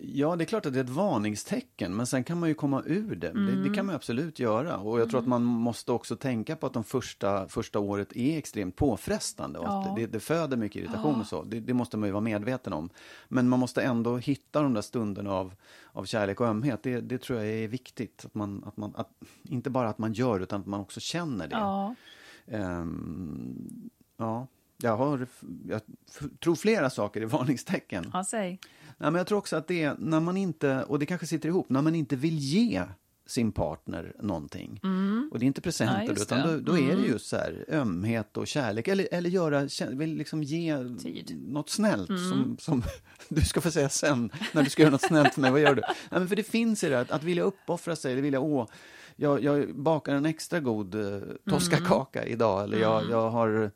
[0.00, 2.82] Ja, det är klart att det är ett varningstecken, men sen kan man ju komma
[2.86, 3.32] ur det.
[3.32, 4.76] Det, det kan man absolut göra.
[4.78, 8.38] Och jag tror att man måste också tänka på att de första, första året är
[8.38, 9.58] extremt påfrestande.
[9.58, 9.94] Och Ja.
[9.96, 11.42] det, det föder mycket irritation och så.
[11.42, 12.90] Det, det måste man ju vara medveten om.
[13.28, 15.54] Men man måste ändå hitta de där stunderna av,
[15.92, 16.82] av kärlek och ömhet.
[16.82, 18.24] Det, det tror jag är viktigt.
[18.24, 19.10] Att man, att man, att,
[19.42, 21.56] inte bara att man gör, utan att man också känner det.
[21.56, 21.94] Ja.
[22.50, 24.46] Ehm, ja.
[24.82, 25.26] Jag, har,
[25.68, 25.80] jag
[26.40, 28.10] tror flera saker är varningstecken.
[28.12, 28.48] ja, säg.
[28.98, 31.48] Nej, men jag tror också att det är när man inte, och det kanske sitter
[31.48, 32.82] ihop, när man inte vill ge
[33.26, 34.80] sin partner någonting.
[34.84, 35.28] Mm.
[35.32, 36.52] Och det är inte presenter, Ja, utan det.
[36.56, 37.04] då, då är det Mm.
[37.10, 38.88] just så här, ömhet och kärlek.
[38.88, 39.68] Eller, eller göra,
[39.98, 41.30] liksom ge Tid.
[41.30, 41.42] Mm.
[41.52, 42.82] något snällt som, som
[43.28, 45.50] du ska få säga sen, när du ska göra något snällt för mig.
[45.50, 45.82] Vad gör du?
[45.86, 48.66] Nej, men för det finns i det, att, att vilja uppoffra sig, eller vilja, åh,
[49.20, 53.70] jag, jag bakar en extra god eh, toskakaka idag, eller jag, jag har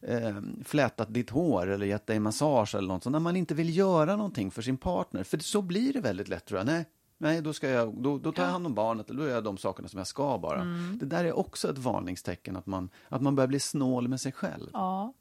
[0.00, 3.12] eh, flätat ditt hår eller gett dig massage eller något sånt.
[3.12, 5.24] När man inte vill göra någonting för sin partner.
[5.24, 6.66] För så blir det väldigt lätt tror jag.
[6.66, 6.86] Nej,
[7.18, 9.44] nej då, ska jag, då, då tar jag hand om barnet eller då gör jag
[9.44, 10.64] de sakerna som jag ska bara.
[11.00, 14.32] Det där är också ett varningstecken att man, att man börjar bli snål med sig
[14.32, 14.70] själv.
[14.72, 15.12] Ja.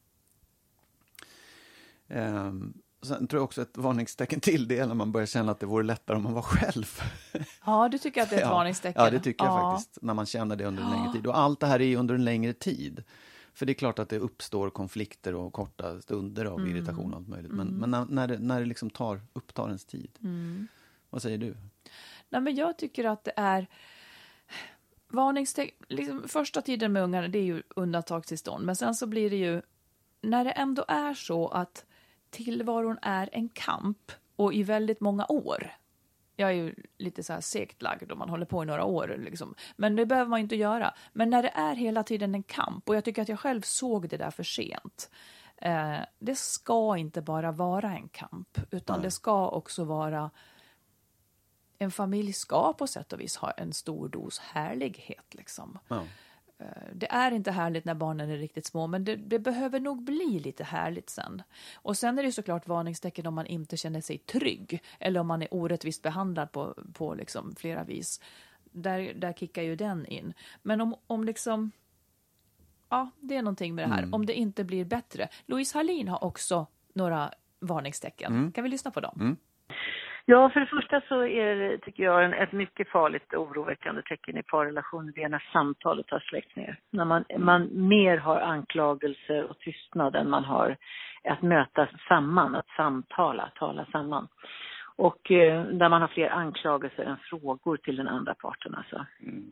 [2.07, 2.73] Ehm,
[3.07, 5.65] sen tror jag också ett varningstecken till det är när man börjar känna att det
[5.65, 6.99] vore lättare om man var själv.
[7.65, 8.53] ja, du tycker att det är ett Ja.
[8.53, 9.03] varningstecken?
[9.03, 9.71] Ja, det tycker jag Ja.
[9.71, 9.97] faktiskt.
[10.01, 11.27] När man känner det under en längre tid.
[11.27, 13.03] Och allt det här är ju under en längre tid.
[13.53, 16.71] För det är klart att det uppstår konflikter och korta stunder av Mm.
[16.75, 17.51] irritation och allt möjligt.
[17.51, 20.11] Men, men när, när, det, när det liksom tar, upptar ens tid.
[20.23, 20.67] Mm.
[21.09, 21.55] Vad säger du?
[22.29, 23.67] Nej, men jag tycker att det är
[25.07, 25.85] varningstecken.
[25.89, 28.65] Liksom, första tiden med ungarna, det är ju undantagstillstånd.
[28.65, 29.61] Men sen så blir det ju,
[30.21, 31.85] när det ändå är så att
[32.33, 35.71] tillvaron är en kamp och i väldigt många år.
[36.35, 39.15] Jag är ju lite så här segt lagd om man håller på i några år.
[39.19, 39.55] Liksom.
[39.75, 40.93] Men det behöver man inte göra.
[41.13, 44.09] Men när det är hela tiden en kamp, och jag tycker att jag själv såg
[44.09, 45.09] det där för sent.
[45.57, 50.31] Eh, det ska inte bara vara en kamp, utan det ska också vara
[51.77, 55.33] en familj ska på sätt och vis ha en stor dos härlighet.
[55.33, 55.79] Liksom.
[55.87, 56.03] Ja.
[56.63, 60.03] Eh, Det är inte härligt när barnen är riktigt små, men det, det behöver nog
[60.03, 61.43] bli lite härligt sen.
[61.75, 65.41] Och sen är det såklart varningstecken om man inte känner sig trygg eller om man
[65.41, 68.21] är orättvist behandlad på, på liksom flera vis.
[68.71, 70.33] Där, där kickar ju den in.
[70.61, 71.71] Men om, om liksom...
[72.89, 74.01] Ja, det är någonting med det här.
[74.15, 75.29] Om det inte blir bättre.
[75.45, 78.33] Louise Hallin har också några varningstecken.
[78.51, 79.37] Kan vi lyssna på dem?
[80.25, 84.01] Ja, för det första så är det, tycker jag, en, ett mycket farligt och oroväckande
[84.01, 85.11] tecken i parrelationer.
[85.15, 86.79] Det är när samtalet har släckts ner.
[86.89, 90.77] När man, man mer har anklagelser och tystnad än man har
[91.29, 94.27] att mötas samman, att samtala, tala samman.
[94.95, 98.75] Och eh, där man har fler anklagelser än frågor till den andra parten.
[98.75, 99.05] Alltså.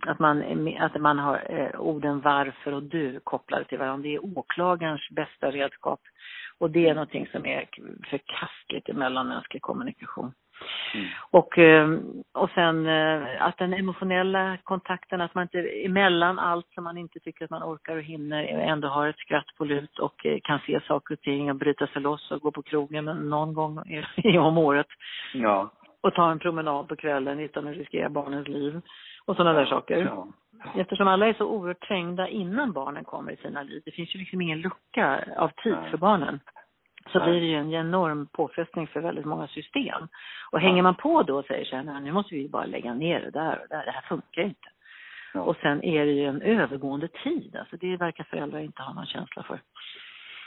[0.07, 0.43] Att, man,
[0.79, 4.03] att man har eh, orden varför och du kopplade till varandra.
[4.03, 5.99] Det är åklagarens bästa redskap.
[6.57, 7.65] Och det är någonting som är
[8.09, 10.33] förkastligt i mellanmänsklig kommunikation.
[11.31, 11.89] Och, eh,
[12.33, 17.19] och sen eh, att den emotionella kontakten, att man inte emellan allt som man inte
[17.19, 20.59] tycker att man orkar och hinner ändå har ett skratt på lut och eh, kan
[20.59, 23.79] se saker och ting och bryta sig loss och gå på krogen någon gång
[24.23, 24.87] i- om året.
[25.33, 25.71] Ja.
[26.01, 28.81] Och ta en promenad på kvällen utan att riskera barnens liv
[29.25, 29.97] och sådana där saker.
[30.75, 33.81] Eftersom alla är så oerhört trängda innan barnen kommer i sina liv.
[33.85, 36.39] Det finns ju liksom ingen lucka av tid för barnen.
[37.11, 40.07] Så blir det ju en enorm påfrestning för väldigt många system.
[40.51, 42.93] Och hänger man på då och säger så här, "Nej, nu måste vi bara lägga
[42.93, 44.69] ner det där och där, det här funkar inte.
[45.33, 49.05] Och sen är det ju en övergående tid, alltså det verkar föräldrar inte ha någon
[49.05, 49.61] känsla för.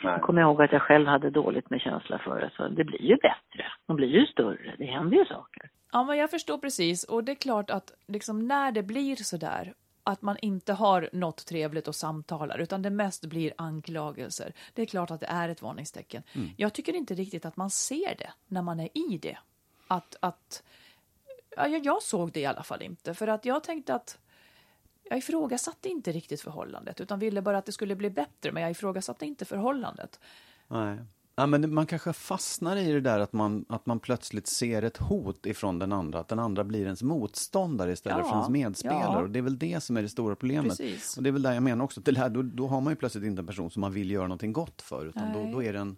[0.03, 3.03] Jag kommer ihåg att jag själv hade dåligt med känsla för det, så det blir
[3.03, 3.67] ju bättre.
[3.87, 5.71] De blir ju större, det händer ju saker.
[5.93, 7.05] Ja, men jag förstår precis.
[7.05, 9.73] Och det är klart att liksom när det blir så där
[10.05, 14.53] att man inte har något trevligt och samtalar, utan det mest blir anklagelser.
[14.75, 16.23] Det är klart att det är ett varningstecken.
[16.57, 19.39] Jag tycker inte riktigt att man ser det när man är i det.
[19.89, 20.63] Att, att,
[21.57, 24.19] ja, jag, jag såg det i alla fall inte, för att jag tänkte att
[25.03, 28.71] jag ifrågasatte inte riktigt förhållandet, utan ville bara att det skulle bli bättre, men jag
[28.71, 30.21] ifrågasatte inte förhållandet.
[30.69, 30.99] Nej.
[31.37, 34.82] Ja, men det- man kanske fastnar i det där att man, att man plötsligt ser
[34.82, 38.49] ett hot ifrån den andra, att den andra blir ens motståndare istället Ja, för ens
[38.49, 39.01] medspelare.
[39.03, 39.22] ja.
[39.22, 40.78] Och det är väl det som är det stora problemet.
[40.78, 41.16] Precis.
[41.16, 42.93] Och det är väl där jag menar också, att det här, då, då har man
[42.93, 45.62] ju plötsligt inte en person som man vill göra någonting gott för, utan då, då
[45.62, 45.97] är det en,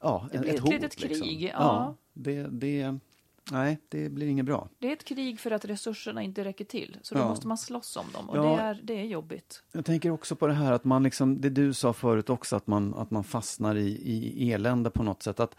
[0.00, 0.72] ja, Det en, blir ett ett hot.
[0.72, 1.26] litet liksom.
[1.26, 1.50] krig, ja.
[1.54, 2.98] ja det, det,
[3.50, 4.68] nej, det blir inget bra.
[4.78, 7.28] Det är ett krig för att resurserna inte räcker till, så då Ja.
[7.28, 8.42] måste man slåss om dem, och Ja.
[8.56, 9.62] det, är, det är jobbigt.
[9.72, 12.66] Jag tänker också på det här att man liksom, det du sa förut också, att
[12.66, 13.88] man, att man fastnar i,
[14.36, 15.40] i elände på något sätt.
[15.40, 15.54] Att,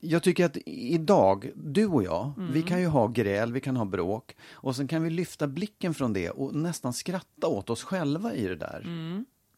[0.00, 3.84] jag tycker att idag, du och jag, vi kan ju ha gräl, vi kan ha
[3.84, 8.34] bråk och sen kan vi lyfta blicken från det och nästan skratta åt oss själva
[8.34, 8.86] i det där.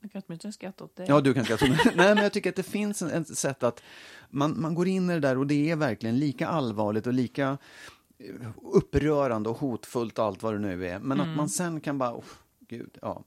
[0.04, 1.06] Jag kan åtminstone skratta åt dig.
[1.08, 1.66] Ja, du kan skratta.
[1.94, 3.82] Nej, men jag tycker att det finns en- ett sätt att
[4.30, 7.58] man, man går in i det där och det är verkligen lika allvarligt och lika
[8.18, 10.98] eh, upprörande och hotfullt allt vad det nu är.
[10.98, 12.24] Men att man sen kan bara, oh,
[12.68, 13.22] gud, ja.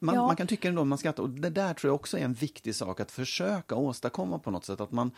[0.00, 0.26] Man, Ja.
[0.26, 2.74] man kan tycka ändå man skrattar och det där tror jag också är en viktig
[2.74, 4.80] sak att försöka åstadkomma på något sätt.
[4.80, 5.10] Att man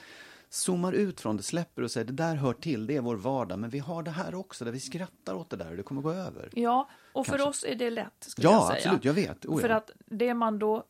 [0.50, 3.58] zoomar ut från det, släpper och säger det där hör till, det är vår vardag.
[3.58, 6.02] Men vi har det här också där vi skrattar åt det där och det kommer
[6.02, 6.48] gå över.
[6.52, 7.48] Ja, och för Kanske.
[7.48, 9.46] oss är det lätt, Ja, jag absolut, jag vet.
[9.46, 9.76] Oh, För ja.
[9.76, 10.84] att det man då,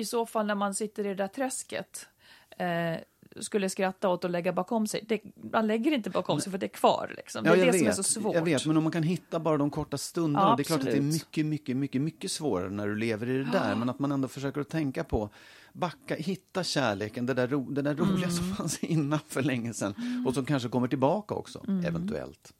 [0.00, 2.08] i så fall när man sitter i det där träsket,
[2.58, 2.94] eh,
[3.40, 5.04] skulle skratta åt och lägga bakom sig.
[5.08, 5.20] Det,
[5.52, 7.14] man lägger inte bakom sig för det är kvar.
[7.16, 7.44] Liksom.
[7.44, 8.34] Det Ja, är det jag som är vet, så svårt.
[8.34, 10.46] Jag vet, men om man kan hitta bara de korta stunderna.
[10.48, 13.28] Ja, det är klart att det är mycket, mycket, mycket, mycket svårare när du lever
[13.28, 13.74] i det där.
[13.74, 15.30] Men att man ändå försöker att tänka på,
[15.72, 18.30] backa, hitta kärleken, det där, ro, det där roliga Mm.
[18.30, 20.24] som fanns innan för länge sedan.
[20.26, 21.84] Och som kanske kommer tillbaka också, Mm.
[21.84, 22.52] eventuellt.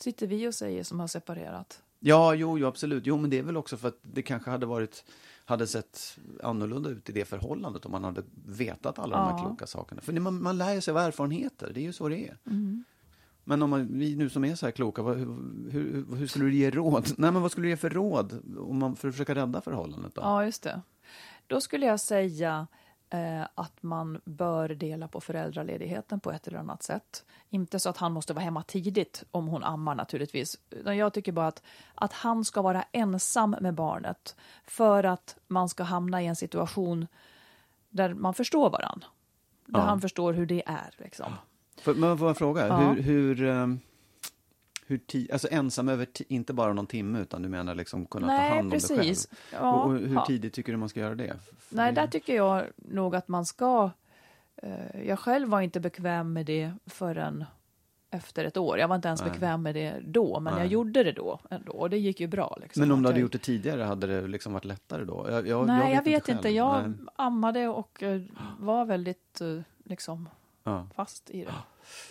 [0.00, 1.82] Sitter vi och säger som har separerat.
[2.00, 3.06] Ja, jo, jo, absolut.
[3.06, 5.04] Jo, men det är väl också för att det kanske hade varit
[5.52, 9.38] hade sett annorlunda ut i det förhållandet om man hade vetat alla de här Ja.
[9.38, 10.00] kloka sakerna.
[10.00, 12.38] För man, man lär sig av erfarenheter, det är ju så det är.
[12.46, 12.84] Mm.
[13.44, 15.26] Men om man, vi nu som är så här kloka, vad, hur,
[15.70, 17.06] hur, hur skulle du ge råd?
[17.16, 20.14] Nej, men vad skulle du ge för råd om man, för att försöka rädda förhållandet?
[20.14, 20.20] Då?
[20.22, 20.80] Ja, just det.
[21.46, 22.66] Då skulle jag säga
[23.12, 27.24] eh, att man bör dela på föräldraledigheten på ett eller annat sätt.
[27.50, 30.58] Inte så att han måste vara hemma tidigt om hon ammar naturligtvis.
[30.84, 31.62] Jag tycker bara att,
[31.94, 34.36] att han ska vara ensam med barnet
[34.66, 37.06] för att man ska hamna i en situation
[37.90, 39.04] där man förstår varann.
[39.66, 39.84] Där Ja.
[39.84, 40.90] han förstår hur det är.
[40.98, 41.32] Liksom.
[41.80, 42.76] För, men får jag fråga, Ja.
[42.76, 43.80] hur, hur, ehm,
[44.86, 48.32] hur ti, alltså ensam över, inte bara någon timme, utan du menar liksom kunna ta
[48.32, 49.14] Nej, hand om dig själv?
[49.52, 50.24] Ja, och, och hur ja.
[50.26, 51.36] tidigt tycker du man ska göra det?
[51.58, 53.90] För Nej, det- där tycker jag nog att man ska...
[54.56, 57.44] Eh, jag själv var inte bekväm med det förrän
[58.10, 58.78] efter ett år.
[58.78, 59.30] Jag var inte ens Nej.
[59.30, 60.62] bekväm med det då, men Nej.
[60.62, 61.72] jag gjorde det då ändå.
[61.72, 62.58] Och det gick ju bra.
[62.62, 63.22] Liksom, Men om du hade jag...
[63.22, 65.26] gjort det tidigare, hade det liksom varit lättare då?
[65.30, 66.36] Jag, jag, Nej, jag vet, själv.
[66.38, 66.48] inte.
[66.48, 66.98] Jag Nej.
[67.16, 68.20] ammade och eh,
[68.58, 70.28] var väldigt eh, liksom,
[70.64, 71.52] Ja, fast i det.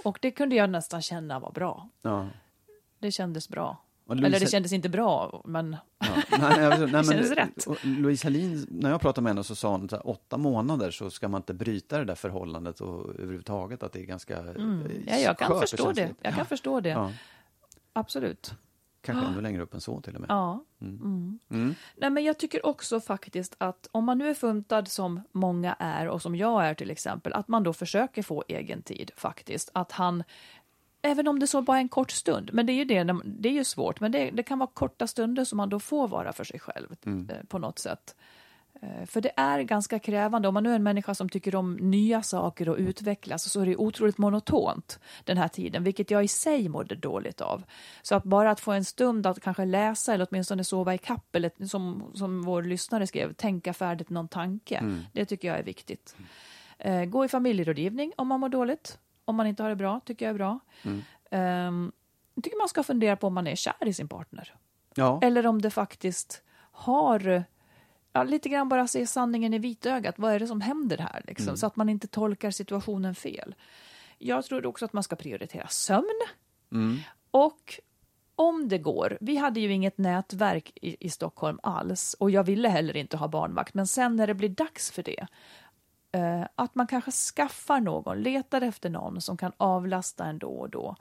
[0.04, 1.90] Och det kunde jag nästan känna var bra.
[2.02, 2.28] ja.
[3.02, 3.78] Det kändes bra.
[4.08, 6.08] Louise- Eller det kändes inte bra, men Ja.
[6.40, 7.66] Nej, jag, nej, men, kändes rätt.
[7.66, 11.10] och Louise Hallin, när jag pratade med henne så sa hon att åtta månader så
[11.10, 14.92] ska man inte bryta det där förhållandet och överhuvudtaget att det är ganska mm, eh,
[15.08, 16.10] ja, jag kan förstå det.
[16.22, 16.90] Jag kan förstå det.
[16.90, 17.12] Ja,
[17.94, 18.54] Absolut.
[19.02, 20.30] kanske ännu längre upp än så till och med.
[20.30, 20.64] Ja.
[20.82, 21.40] Mm.
[21.96, 26.08] Nej, men jag tycker också faktiskt att om man nu är funtad som många är
[26.08, 29.70] och som jag är till exempel, att man då försöker få egen tid faktiskt.
[29.74, 30.24] Att han,
[31.02, 33.50] även om det så bara är en kort stund, men det är ju, det, det
[33.50, 36.34] är ju svårt, men det, det kan vara korta stunder som man då får vara
[36.34, 36.96] för sig själv
[37.30, 38.16] eh, på något sätt.
[38.82, 40.48] Eh, För det är ganska krävande.
[40.48, 43.66] Om man nu är en människa som tycker om nya saker och utvecklas så är
[43.66, 47.64] det otroligt monotont den här tiden, vilket jag i sig mådde dåligt av.
[48.02, 51.36] Så att bara att få en stund att kanske läsa eller åtminstone sova i kapp
[51.36, 54.84] eller som, som vår lyssnare skrev, tänka färdigt någon tanke.
[55.14, 56.16] Det tycker jag är viktigt.
[56.80, 58.98] Eh, gå i familjerådgivning om man mår dåligt.
[59.26, 60.60] Om man inte har det bra, tycker jag är bra.
[61.32, 61.92] Ehm,
[62.36, 64.56] jag tycker man ska fundera på om man är kär i sin partner.
[64.96, 66.42] Ja, Eller om det faktiskt
[66.72, 67.44] har
[68.14, 70.20] ja, lite grann bara se sanningen i vitögat.
[70.20, 71.24] Vad är det som händer här?
[71.28, 73.56] Liksom, Så att man inte tolkar situationen fel.
[74.18, 76.22] Jag tror också att man ska prioritera sömn.
[77.32, 77.80] Och
[78.36, 82.70] om det går, vi hade ju inget nätverk i, i Stockholm alls och jag ville
[82.70, 85.28] heller inte ha barnvakt, men sen när det blir dags för det,
[86.12, 90.70] eh, att man kanske skaffar någon, letar efter någon som kan avlasta en då och
[90.70, 90.96] då.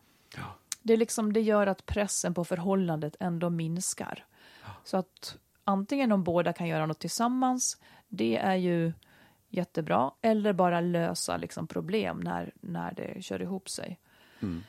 [0.82, 4.24] Det, är liksom, det gör att pressen på förhållandet ändå minskar.
[4.84, 8.92] Så att antingen om båda kan göra något tillsammans, det är ju
[9.48, 14.00] jättebra, eller bara lösa liksom problem när, när det kör ihop sig.
[14.40, 14.64] Um,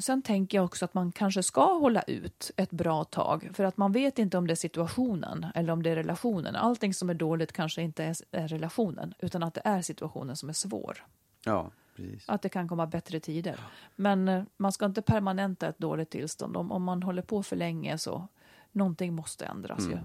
[0.00, 3.76] sen tänker jag också att man kanske ska hålla ut ett bra tag för att
[3.76, 6.56] man vet inte om det är situationen eller om det är relationen.
[6.56, 10.52] Allting som är dåligt kanske inte är, relationen utan att det är situationen som är
[10.52, 11.04] svår.
[11.44, 12.28] ja precis.
[12.28, 13.60] Att det kan komma bättre tider.
[13.96, 16.56] Men eh, man ska inte permanenta ett dåligt tillstånd.
[16.56, 18.28] Om, om man håller på för länge så
[18.72, 19.98] någonting måste ändras ju.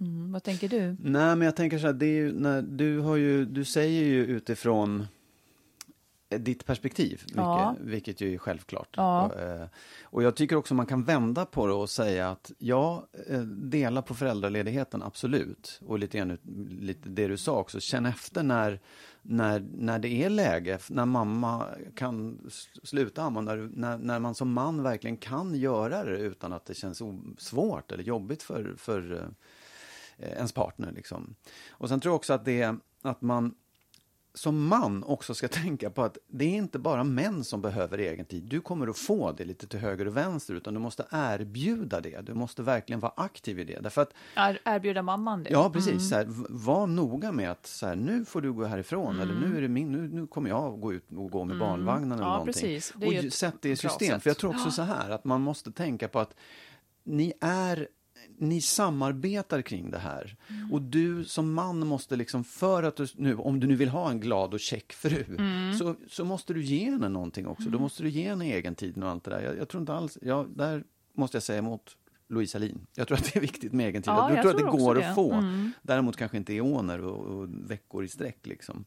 [0.00, 0.96] Mm, vad tänker du?
[1.00, 4.04] Nej, men jag tänker så här, det är ju, när, du, har ju, du säger
[4.04, 5.06] ju utifrån
[6.38, 7.76] ditt perspektiv, mycket, Ja.
[7.80, 8.88] vilket ju är självklart.
[8.96, 9.26] Ja.
[9.26, 9.66] Och, eh,
[10.02, 14.02] och jag tycker också man kan vända på det och säga att ja, eh, dela
[14.02, 15.80] på föräldraledigheten, absolut.
[15.86, 16.38] Och lite grann
[16.80, 18.80] lite det du sa också, känn efter när,
[19.22, 22.50] när, när det är läge, när mamma kan
[22.82, 26.74] sluta amma, när, när, när man som man verkligen kan göra det utan att det
[26.74, 27.02] känns
[27.38, 29.32] svårt eller jobbigt för, för
[30.18, 30.92] eh, ens partner.
[30.92, 31.34] Liksom.
[31.70, 33.54] Och sen tror jag också att det att man
[34.34, 38.24] som man också ska tänka på att det är inte bara män som behöver egen
[38.24, 38.42] tid.
[38.42, 42.20] Du kommer att få det lite till höger och vänster, utan du måste erbjuda det.
[42.26, 43.80] Du måste verkligen vara aktiv i det.
[43.80, 45.50] Därför att, Er, erbjuda mamman det?
[45.50, 49.20] ja precis, så här, var noga med att så här, nu får du gå härifrån,
[49.20, 52.12] eller nu är det min, nu, nu kommer jag gå ut och gå med barnvagnen
[52.12, 52.52] eller Ja, någonting.
[52.52, 52.92] precis.
[52.96, 54.20] Det och sätt det i system.
[54.20, 56.34] För jag tror också så här, att man måste tänka på att
[57.04, 57.88] ni är
[58.40, 60.36] ni samarbetar kring det här.
[60.48, 60.72] Mm.
[60.72, 64.10] Och du som man måste liksom, för att du nu, om du nu vill ha
[64.10, 65.74] en glad och check fru, Mm.
[65.78, 67.68] så, så måste du ge henne någonting också.
[67.70, 69.42] Då måste du ge henne egen tid och allt det där.
[69.42, 70.84] Jag, jag tror inte alls, ja, där
[71.14, 71.96] måste jag säga emot
[72.28, 72.86] Louise Alin.
[72.94, 74.10] Jag tror att det är viktigt med egen tid.
[74.10, 75.14] Ja, jag, jag tror att tror det går också att det.
[75.14, 75.32] få.
[75.32, 75.72] Mm.
[75.82, 78.46] Däremot kanske inte eoner och, och veckor i sträck.
[78.46, 78.84] Liksom.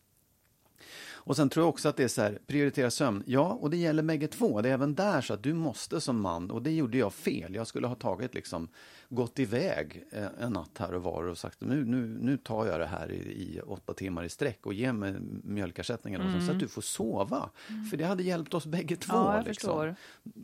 [1.26, 3.24] Och sen tror jag också att det är så här, prioritera sömn.
[3.26, 4.62] Ja, och det gäller bägge två.
[4.62, 7.56] Det är även där så att du måste som man, och det gjorde jag fel.
[7.56, 8.68] Jag skulle ha tagit liksom,
[9.10, 12.80] gått iväg eh, en natt här och var och sagt nu, nu, nu tar jag
[12.80, 16.60] det här i, i åtta timmar i sträck och ge mig mjölkersättningen och så att
[16.60, 17.50] du får sova.
[17.90, 19.16] För det hade hjälpt oss bägge två.
[19.16, 19.54] Ja, jag liksom.
[19.54, 19.96] förstår.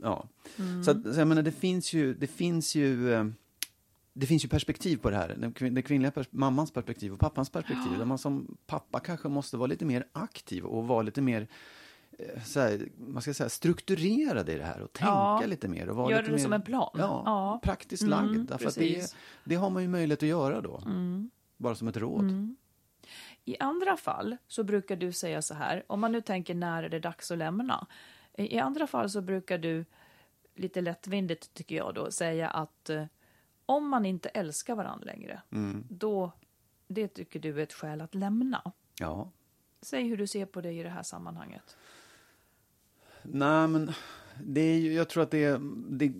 [0.02, 0.28] Ja.
[0.86, 3.26] Så, att, så jag menar, det finns ju, det finns ju eh,
[4.14, 5.28] det finns ju perspektiv på det här.
[5.38, 7.98] Den, kvin- den kvinnliga pers- mammans perspektiv och pappans perspektiv.
[7.98, 11.48] Där man som pappa kanske måste vara lite mer aktiv och vara lite mer
[12.20, 15.44] eh, så här, man ska säga, strukturerad i det här och tänka Ja.
[15.46, 15.90] lite mer.
[15.90, 16.90] Och vara Göra lite det mer, som en plan.
[16.98, 17.60] Ja, Ja.
[17.64, 18.50] praktiskt Mm, lagd.
[18.50, 20.82] Därför det, det har man ju möjlighet att göra då.
[21.58, 22.56] Bara som ett råd.
[23.46, 26.90] I andra fall så brukar du säga så här, om man nu tänker när är
[26.90, 27.88] det dags att lämna?
[28.38, 29.86] I i andra fall så brukar du,
[30.56, 33.04] lite lättvindigt tycker jag då, säga att eh,
[33.70, 35.42] om man inte älskar varandra längre,
[35.90, 36.32] då,
[36.88, 38.72] det tycker du är ett skäl att lämna.
[39.00, 39.32] Ja.
[39.82, 41.78] Säg hur du ser på det i det här sammanhanget.
[43.24, 43.92] Nej, men
[44.44, 45.60] det är ju, jag tror att det är...
[45.90, 46.14] Det,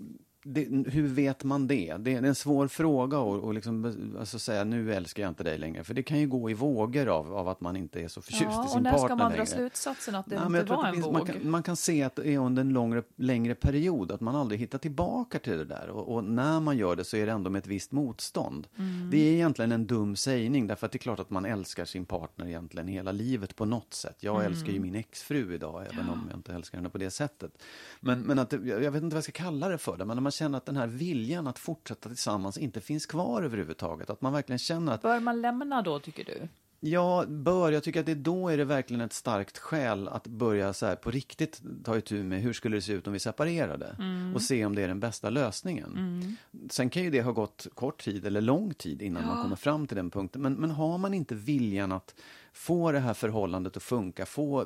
[0.44, 1.96] det, hur vet man det?
[2.00, 5.58] Det är en svår fråga att och liksom, alltså säga nu älskar jag inte dig
[5.58, 5.84] längre.
[5.84, 8.42] För det kan ju gå i vågor av, av att man inte är så förtjust
[8.44, 9.44] i Ja, sin och när partner ska man längre.
[9.44, 11.14] dra slutsatsen att det Nej, inte var en finns, våg?
[11.14, 14.36] man, kan, man kan se att det är under en längre, längre period, att man
[14.36, 15.90] aldrig hittar tillbaka till det där.
[15.90, 18.68] Och, och när man gör det så är det ändå med ett visst motstånd.
[18.78, 19.10] Mm.
[19.12, 22.06] Det är egentligen en dum sägning, därför att det är klart att man älskar sin
[22.06, 24.16] partner egentligen hela livet på något sätt.
[24.20, 24.48] Jag Mm.
[24.52, 27.52] älskar ju min exfru idag, även om jag inte älskar henne på det sättet.
[28.00, 30.22] Men, men att jag vet inte vad jag ska kalla det för, det, men när
[30.30, 34.10] man känner att den här viljan att fortsätta tillsammans inte finns kvar överhuvudtaget.
[34.10, 36.48] Att man verkligen känner att Bör man lämna då, tycker du?
[36.80, 37.72] Ja, bör.
[37.72, 40.96] Jag tycker att det då är det verkligen ett starkt skäl att börja så här
[40.96, 43.96] på riktigt ta itu med hur skulle det se ut om vi separerade
[44.36, 46.38] och se om det är den bästa lösningen.
[46.70, 49.88] Sen kan ju det ha gått kort tid eller lång tid innan man kommer fram
[49.88, 50.42] till den punkten.
[50.42, 52.16] Men, men har man inte viljan att
[52.54, 54.66] få det här förhållandet att funka, få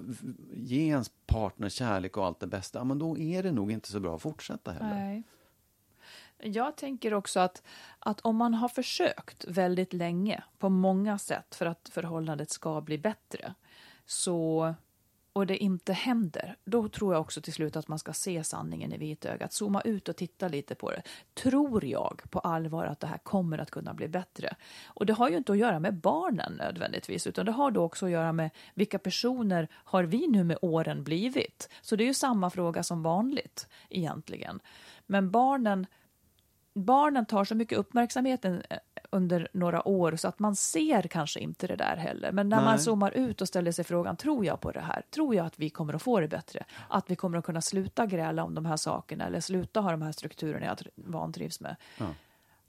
[0.53, 3.91] ge ens partner kärlek och allt det bästa, ja, men då är det nog inte
[3.91, 4.95] så bra att fortsätta heller.
[4.95, 5.23] Nej.
[6.45, 7.63] Jag tänker också att,
[7.99, 12.97] att om man har försökt väldigt länge på många sätt för att förhållandet ska bli
[12.97, 13.53] bättre
[14.05, 14.73] så,
[15.33, 18.93] och det inte händer, då tror jag också till slut att man ska se sanningen
[18.93, 21.01] i vitögat, zooma ut och titta lite på det.
[21.33, 24.55] Tror jag på allvar att det här kommer att kunna bli bättre?
[24.85, 28.05] Och det har ju inte att göra med barnen nödvändigtvis, utan det har då också
[28.05, 31.69] att göra med vilka personer har vi nu med åren blivit?
[31.81, 34.59] Så det är ju samma fråga som vanligt egentligen.
[35.05, 35.87] Men barnen
[36.73, 38.63] barnen tar så mycket uppmärksamhet en-
[39.09, 42.31] under några år så att man ser kanske inte det där heller.
[42.31, 42.79] Men när man Nej.
[42.79, 45.01] zoomar ut och ställer sig frågan, tror jag på det här?
[45.15, 46.63] Tror jag att vi kommer att få det bättre?
[46.89, 50.01] Att vi kommer att kunna sluta gräla om de här sakerna eller sluta ha de
[50.01, 51.75] här strukturerna jag tr- vantrivs med?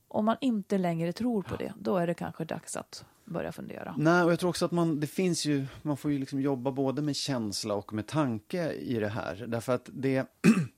[0.09, 3.95] Om man inte längre tror på det, då är det kanske dags att börja fundera.
[3.99, 6.71] Nej, och jag tror också att man, det finns ju, man får ju liksom jobba
[6.73, 9.45] både med känsla och med tanke i det här.
[9.49, 10.27] Därför att det,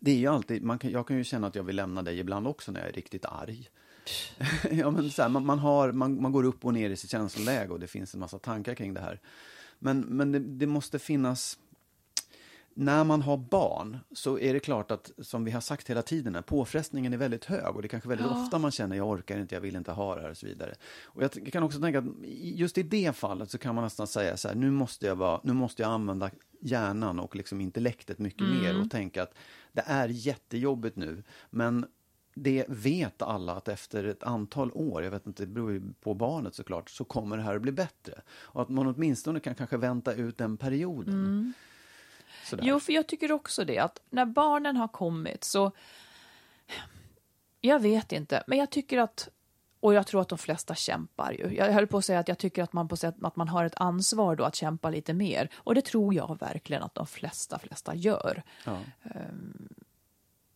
[0.00, 2.18] det är ju alltid, man kan, jag kan ju känna att jag vill lämna dig
[2.18, 3.68] ibland också när jag är riktigt arg.
[4.70, 7.10] ja, men så här, man, man, har, man, man går upp och ner i sitt
[7.10, 9.20] känsloläge och det finns en massa tankar kring det här.
[9.78, 11.58] Men, men det, det måste finnas,
[12.78, 16.42] när man har barn så är det klart att, som vi har sagt hela tiden,
[16.46, 19.54] påfrestningen är väldigt hög och det är kanske väldigt ofta man känner jag orkar inte,
[19.54, 20.74] jag vill inte ha det här och så vidare.
[21.04, 22.04] Och jag kan också tänka att
[22.42, 25.40] just i det fallet så kan man nästan säga så här, nu måste jag, vara,
[25.44, 29.34] nu måste jag använda hjärnan och liksom intellektet mycket mer och tänka att
[29.72, 31.86] det är jättejobbigt nu, men
[32.34, 36.14] det vet alla att efter ett antal år, jag vet inte, det beror ju på
[36.14, 38.20] barnet såklart, så kommer det här att bli bättre.
[38.28, 41.52] Och att man åtminstone kan kanske vänta ut den perioden.
[42.44, 42.64] Sådär.
[42.66, 45.72] Jo, för jag tycker också det, att när barnen har kommit så...
[47.60, 49.28] Jag vet inte, men jag tycker att...
[49.80, 51.56] Och jag tror att de flesta kämpar ju.
[51.56, 53.64] Jag höll på att säga att jag tycker att man, på sätt, att man har
[53.64, 55.50] ett ansvar då att kämpa lite mer.
[55.56, 58.42] Och det tror jag verkligen att de flesta, flesta gör.
[58.64, 58.78] Ja.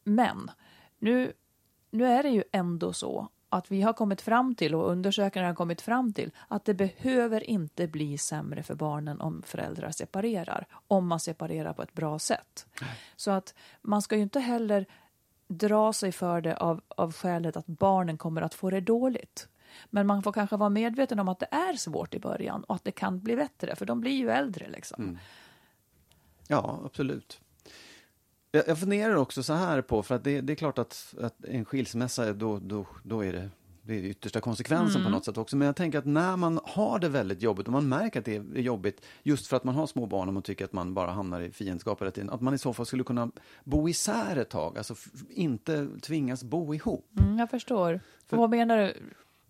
[0.04, 0.50] Men
[0.98, 1.32] nu,
[1.90, 5.54] nu är det ju ändå så att vi har kommit fram till och undersökare har
[5.54, 11.06] kommit fram till att det behöver inte bli sämre för barnen om föräldrar separerar, om
[11.06, 12.66] man separerar på ett bra sätt.
[13.16, 14.86] Så att man ska ju inte heller
[15.48, 19.48] dra sig för det av, av skälet att barnen kommer att få det dåligt.
[19.90, 22.84] Men man får kanske vara medveten om att det är svårt i början och att
[22.84, 25.18] det kan bli bättre, för de blir ju äldre liksom.
[26.48, 27.40] Ja, absolut.
[28.52, 31.44] Jag, jag funderar också så här på, för att det, det är klart att, att
[31.44, 33.50] en skilsmässa, då, då, då är det
[33.82, 35.12] det är yttersta konsekvensen mm.
[35.12, 35.56] på något sätt också.
[35.56, 38.36] Men jag tänker att när man har det väldigt jobbigt och man märker att det
[38.36, 41.10] är jobbigt just för att man har små barn och man tycker att man bara
[41.10, 42.30] hamnar i fiendskap hela tiden.
[42.30, 43.30] Att man i så fall skulle kunna
[43.64, 44.94] bo isär ett tag, alltså
[45.30, 47.10] inte tvingas bo ihop.
[47.20, 48.00] Mm, jag förstår.
[48.26, 48.94] För, vad menar du?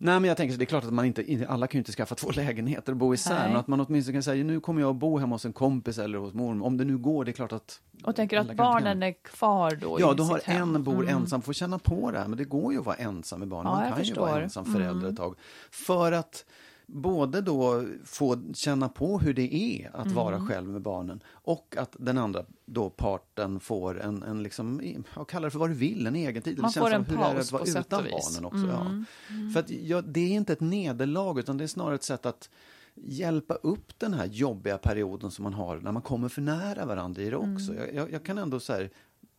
[0.03, 1.91] Nej, men jag tänker så det är klart att man inte, alla kan ju inte
[1.91, 3.47] skaffa två lägenheter och bo isär, Nej.
[3.47, 5.97] men att man åtminstone kan säga nu kommer jag att bo hemma hos en kompis
[5.97, 9.03] eller hos mormor, om det nu går, det är klart att och tänker att barnen
[9.03, 11.17] är kvar då Ja, då har en bor mm.
[11.17, 13.71] ensam, får känna på det här, men det går ju att vara ensam med barnen,
[13.73, 14.27] ja, man kan förstår.
[14.27, 15.09] ju vara ensam förälder mm.
[15.09, 15.35] ett tag.
[15.71, 16.45] För att
[16.93, 20.15] både då få känna på hur det är att mm.
[20.15, 24.81] vara själv med barnen och att den andra då parten får en, en liksom,
[25.15, 26.59] jag kallar det för vad du vill, en egen tid.
[26.59, 28.67] Man får en hur paus är det att vara utan barnen också.
[28.67, 28.81] Ja.
[28.81, 29.05] Mm.
[29.29, 29.51] Mm.
[29.51, 32.49] För att, ja, det är inte ett nederlag utan det är snarare ett sätt att
[32.95, 37.21] hjälpa upp den här jobbiga perioden som man har när man kommer för nära varandra
[37.21, 37.73] i det också.
[37.73, 37.95] Mm.
[37.95, 38.89] Jag, jag, kan ändå säga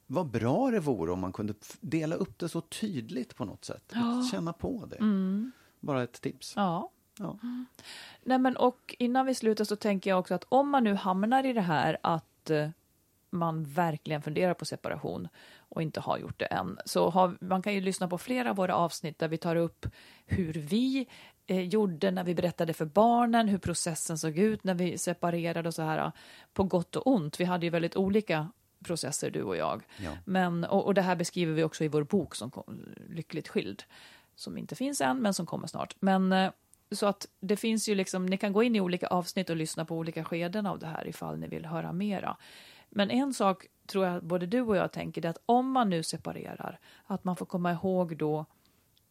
[0.07, 3.93] vad bra det vore om man kunde dela upp det så tydligt på något sätt.
[3.95, 4.29] Ja.
[4.31, 4.97] Känna på det.
[4.97, 5.53] Mm.
[5.81, 6.53] Bara ett tips.
[6.57, 6.91] Ja.
[7.19, 7.39] Ja.
[8.23, 11.47] Nej, men och innan vi slutar så tänker jag också att om man nu hamnar
[11.47, 12.69] i det här att eh,
[13.31, 17.75] man verkligen funderar på separation och inte har gjort det än, så har, man kan
[17.75, 19.87] ju lyssna på flera av våra avsnitt där vi tar upp
[20.27, 21.07] hur vi
[21.47, 25.75] eh, gjorde när vi berättade för barnen, hur processen såg ut när vi separerade och
[25.75, 26.13] så här,
[26.53, 27.41] på gott och ont.
[27.41, 28.49] Vi hade ju väldigt olika
[28.85, 29.83] processer, du och jag.
[29.97, 30.11] Ja.
[30.25, 33.83] Men, och, och, det här beskriver vi också i vår bok som kom, Lyckligt skild,
[34.37, 35.97] som inte finns än, men som kommer snart.
[36.01, 36.51] Men eh,
[36.93, 39.85] så att det finns ju liksom, ni kan gå in i olika avsnitt och lyssna
[39.85, 42.37] på olika skeden av det här ifall ni vill höra mera.
[42.91, 45.91] Men en sak tror jag både du och jag tänker, det är att om man
[45.91, 48.47] nu separerar, att man får komma ihåg då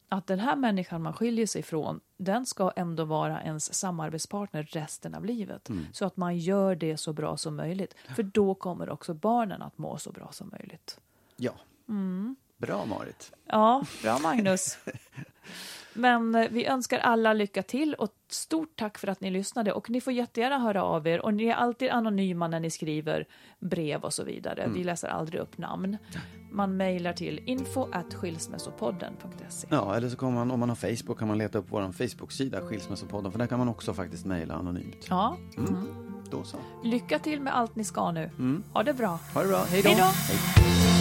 [0.10, 5.16] att den här människan man skiljer sig från, den ska ändå vara ens samarbetspartner resten
[5.16, 5.70] av livet.
[5.70, 5.86] Mm.
[5.94, 7.96] Så att man gör det så bra som möjligt.
[8.16, 11.00] För då kommer också barnen att må så bra som möjligt.
[11.36, 11.54] Ja.
[11.90, 12.36] Mm.
[12.58, 13.32] Bra Marit.
[13.46, 14.78] Ja, bra Magnus.
[15.94, 19.74] Men eh, vi önskar alla lycka till och stort tack för att ni lyssnade.
[19.74, 23.28] Och ni får jättegärna höra av er och ni är alltid anonyma när ni skriver
[23.60, 24.64] brev och så vidare.
[24.64, 24.78] Mm.
[24.78, 25.98] Vi läser aldrig upp namn.
[26.52, 29.68] Man mejlar till info skilsmässopodden.se.
[29.70, 32.62] Ja, eller så kan man, om man har Facebook kan man leta upp vår Facebook-sida
[32.62, 35.06] Skilsmässopodden, för där kan man också faktiskt mejla anonymt.
[35.10, 35.38] Ja.
[35.58, 35.70] Mm.
[35.70, 35.88] Mm.
[36.32, 36.58] Då så.
[36.84, 38.30] Lycka till med allt ni ska nu.
[38.40, 38.64] Mm.
[38.74, 39.20] Ha det bra.
[39.34, 39.64] Ha det bra.
[39.64, 41.01] Hej då.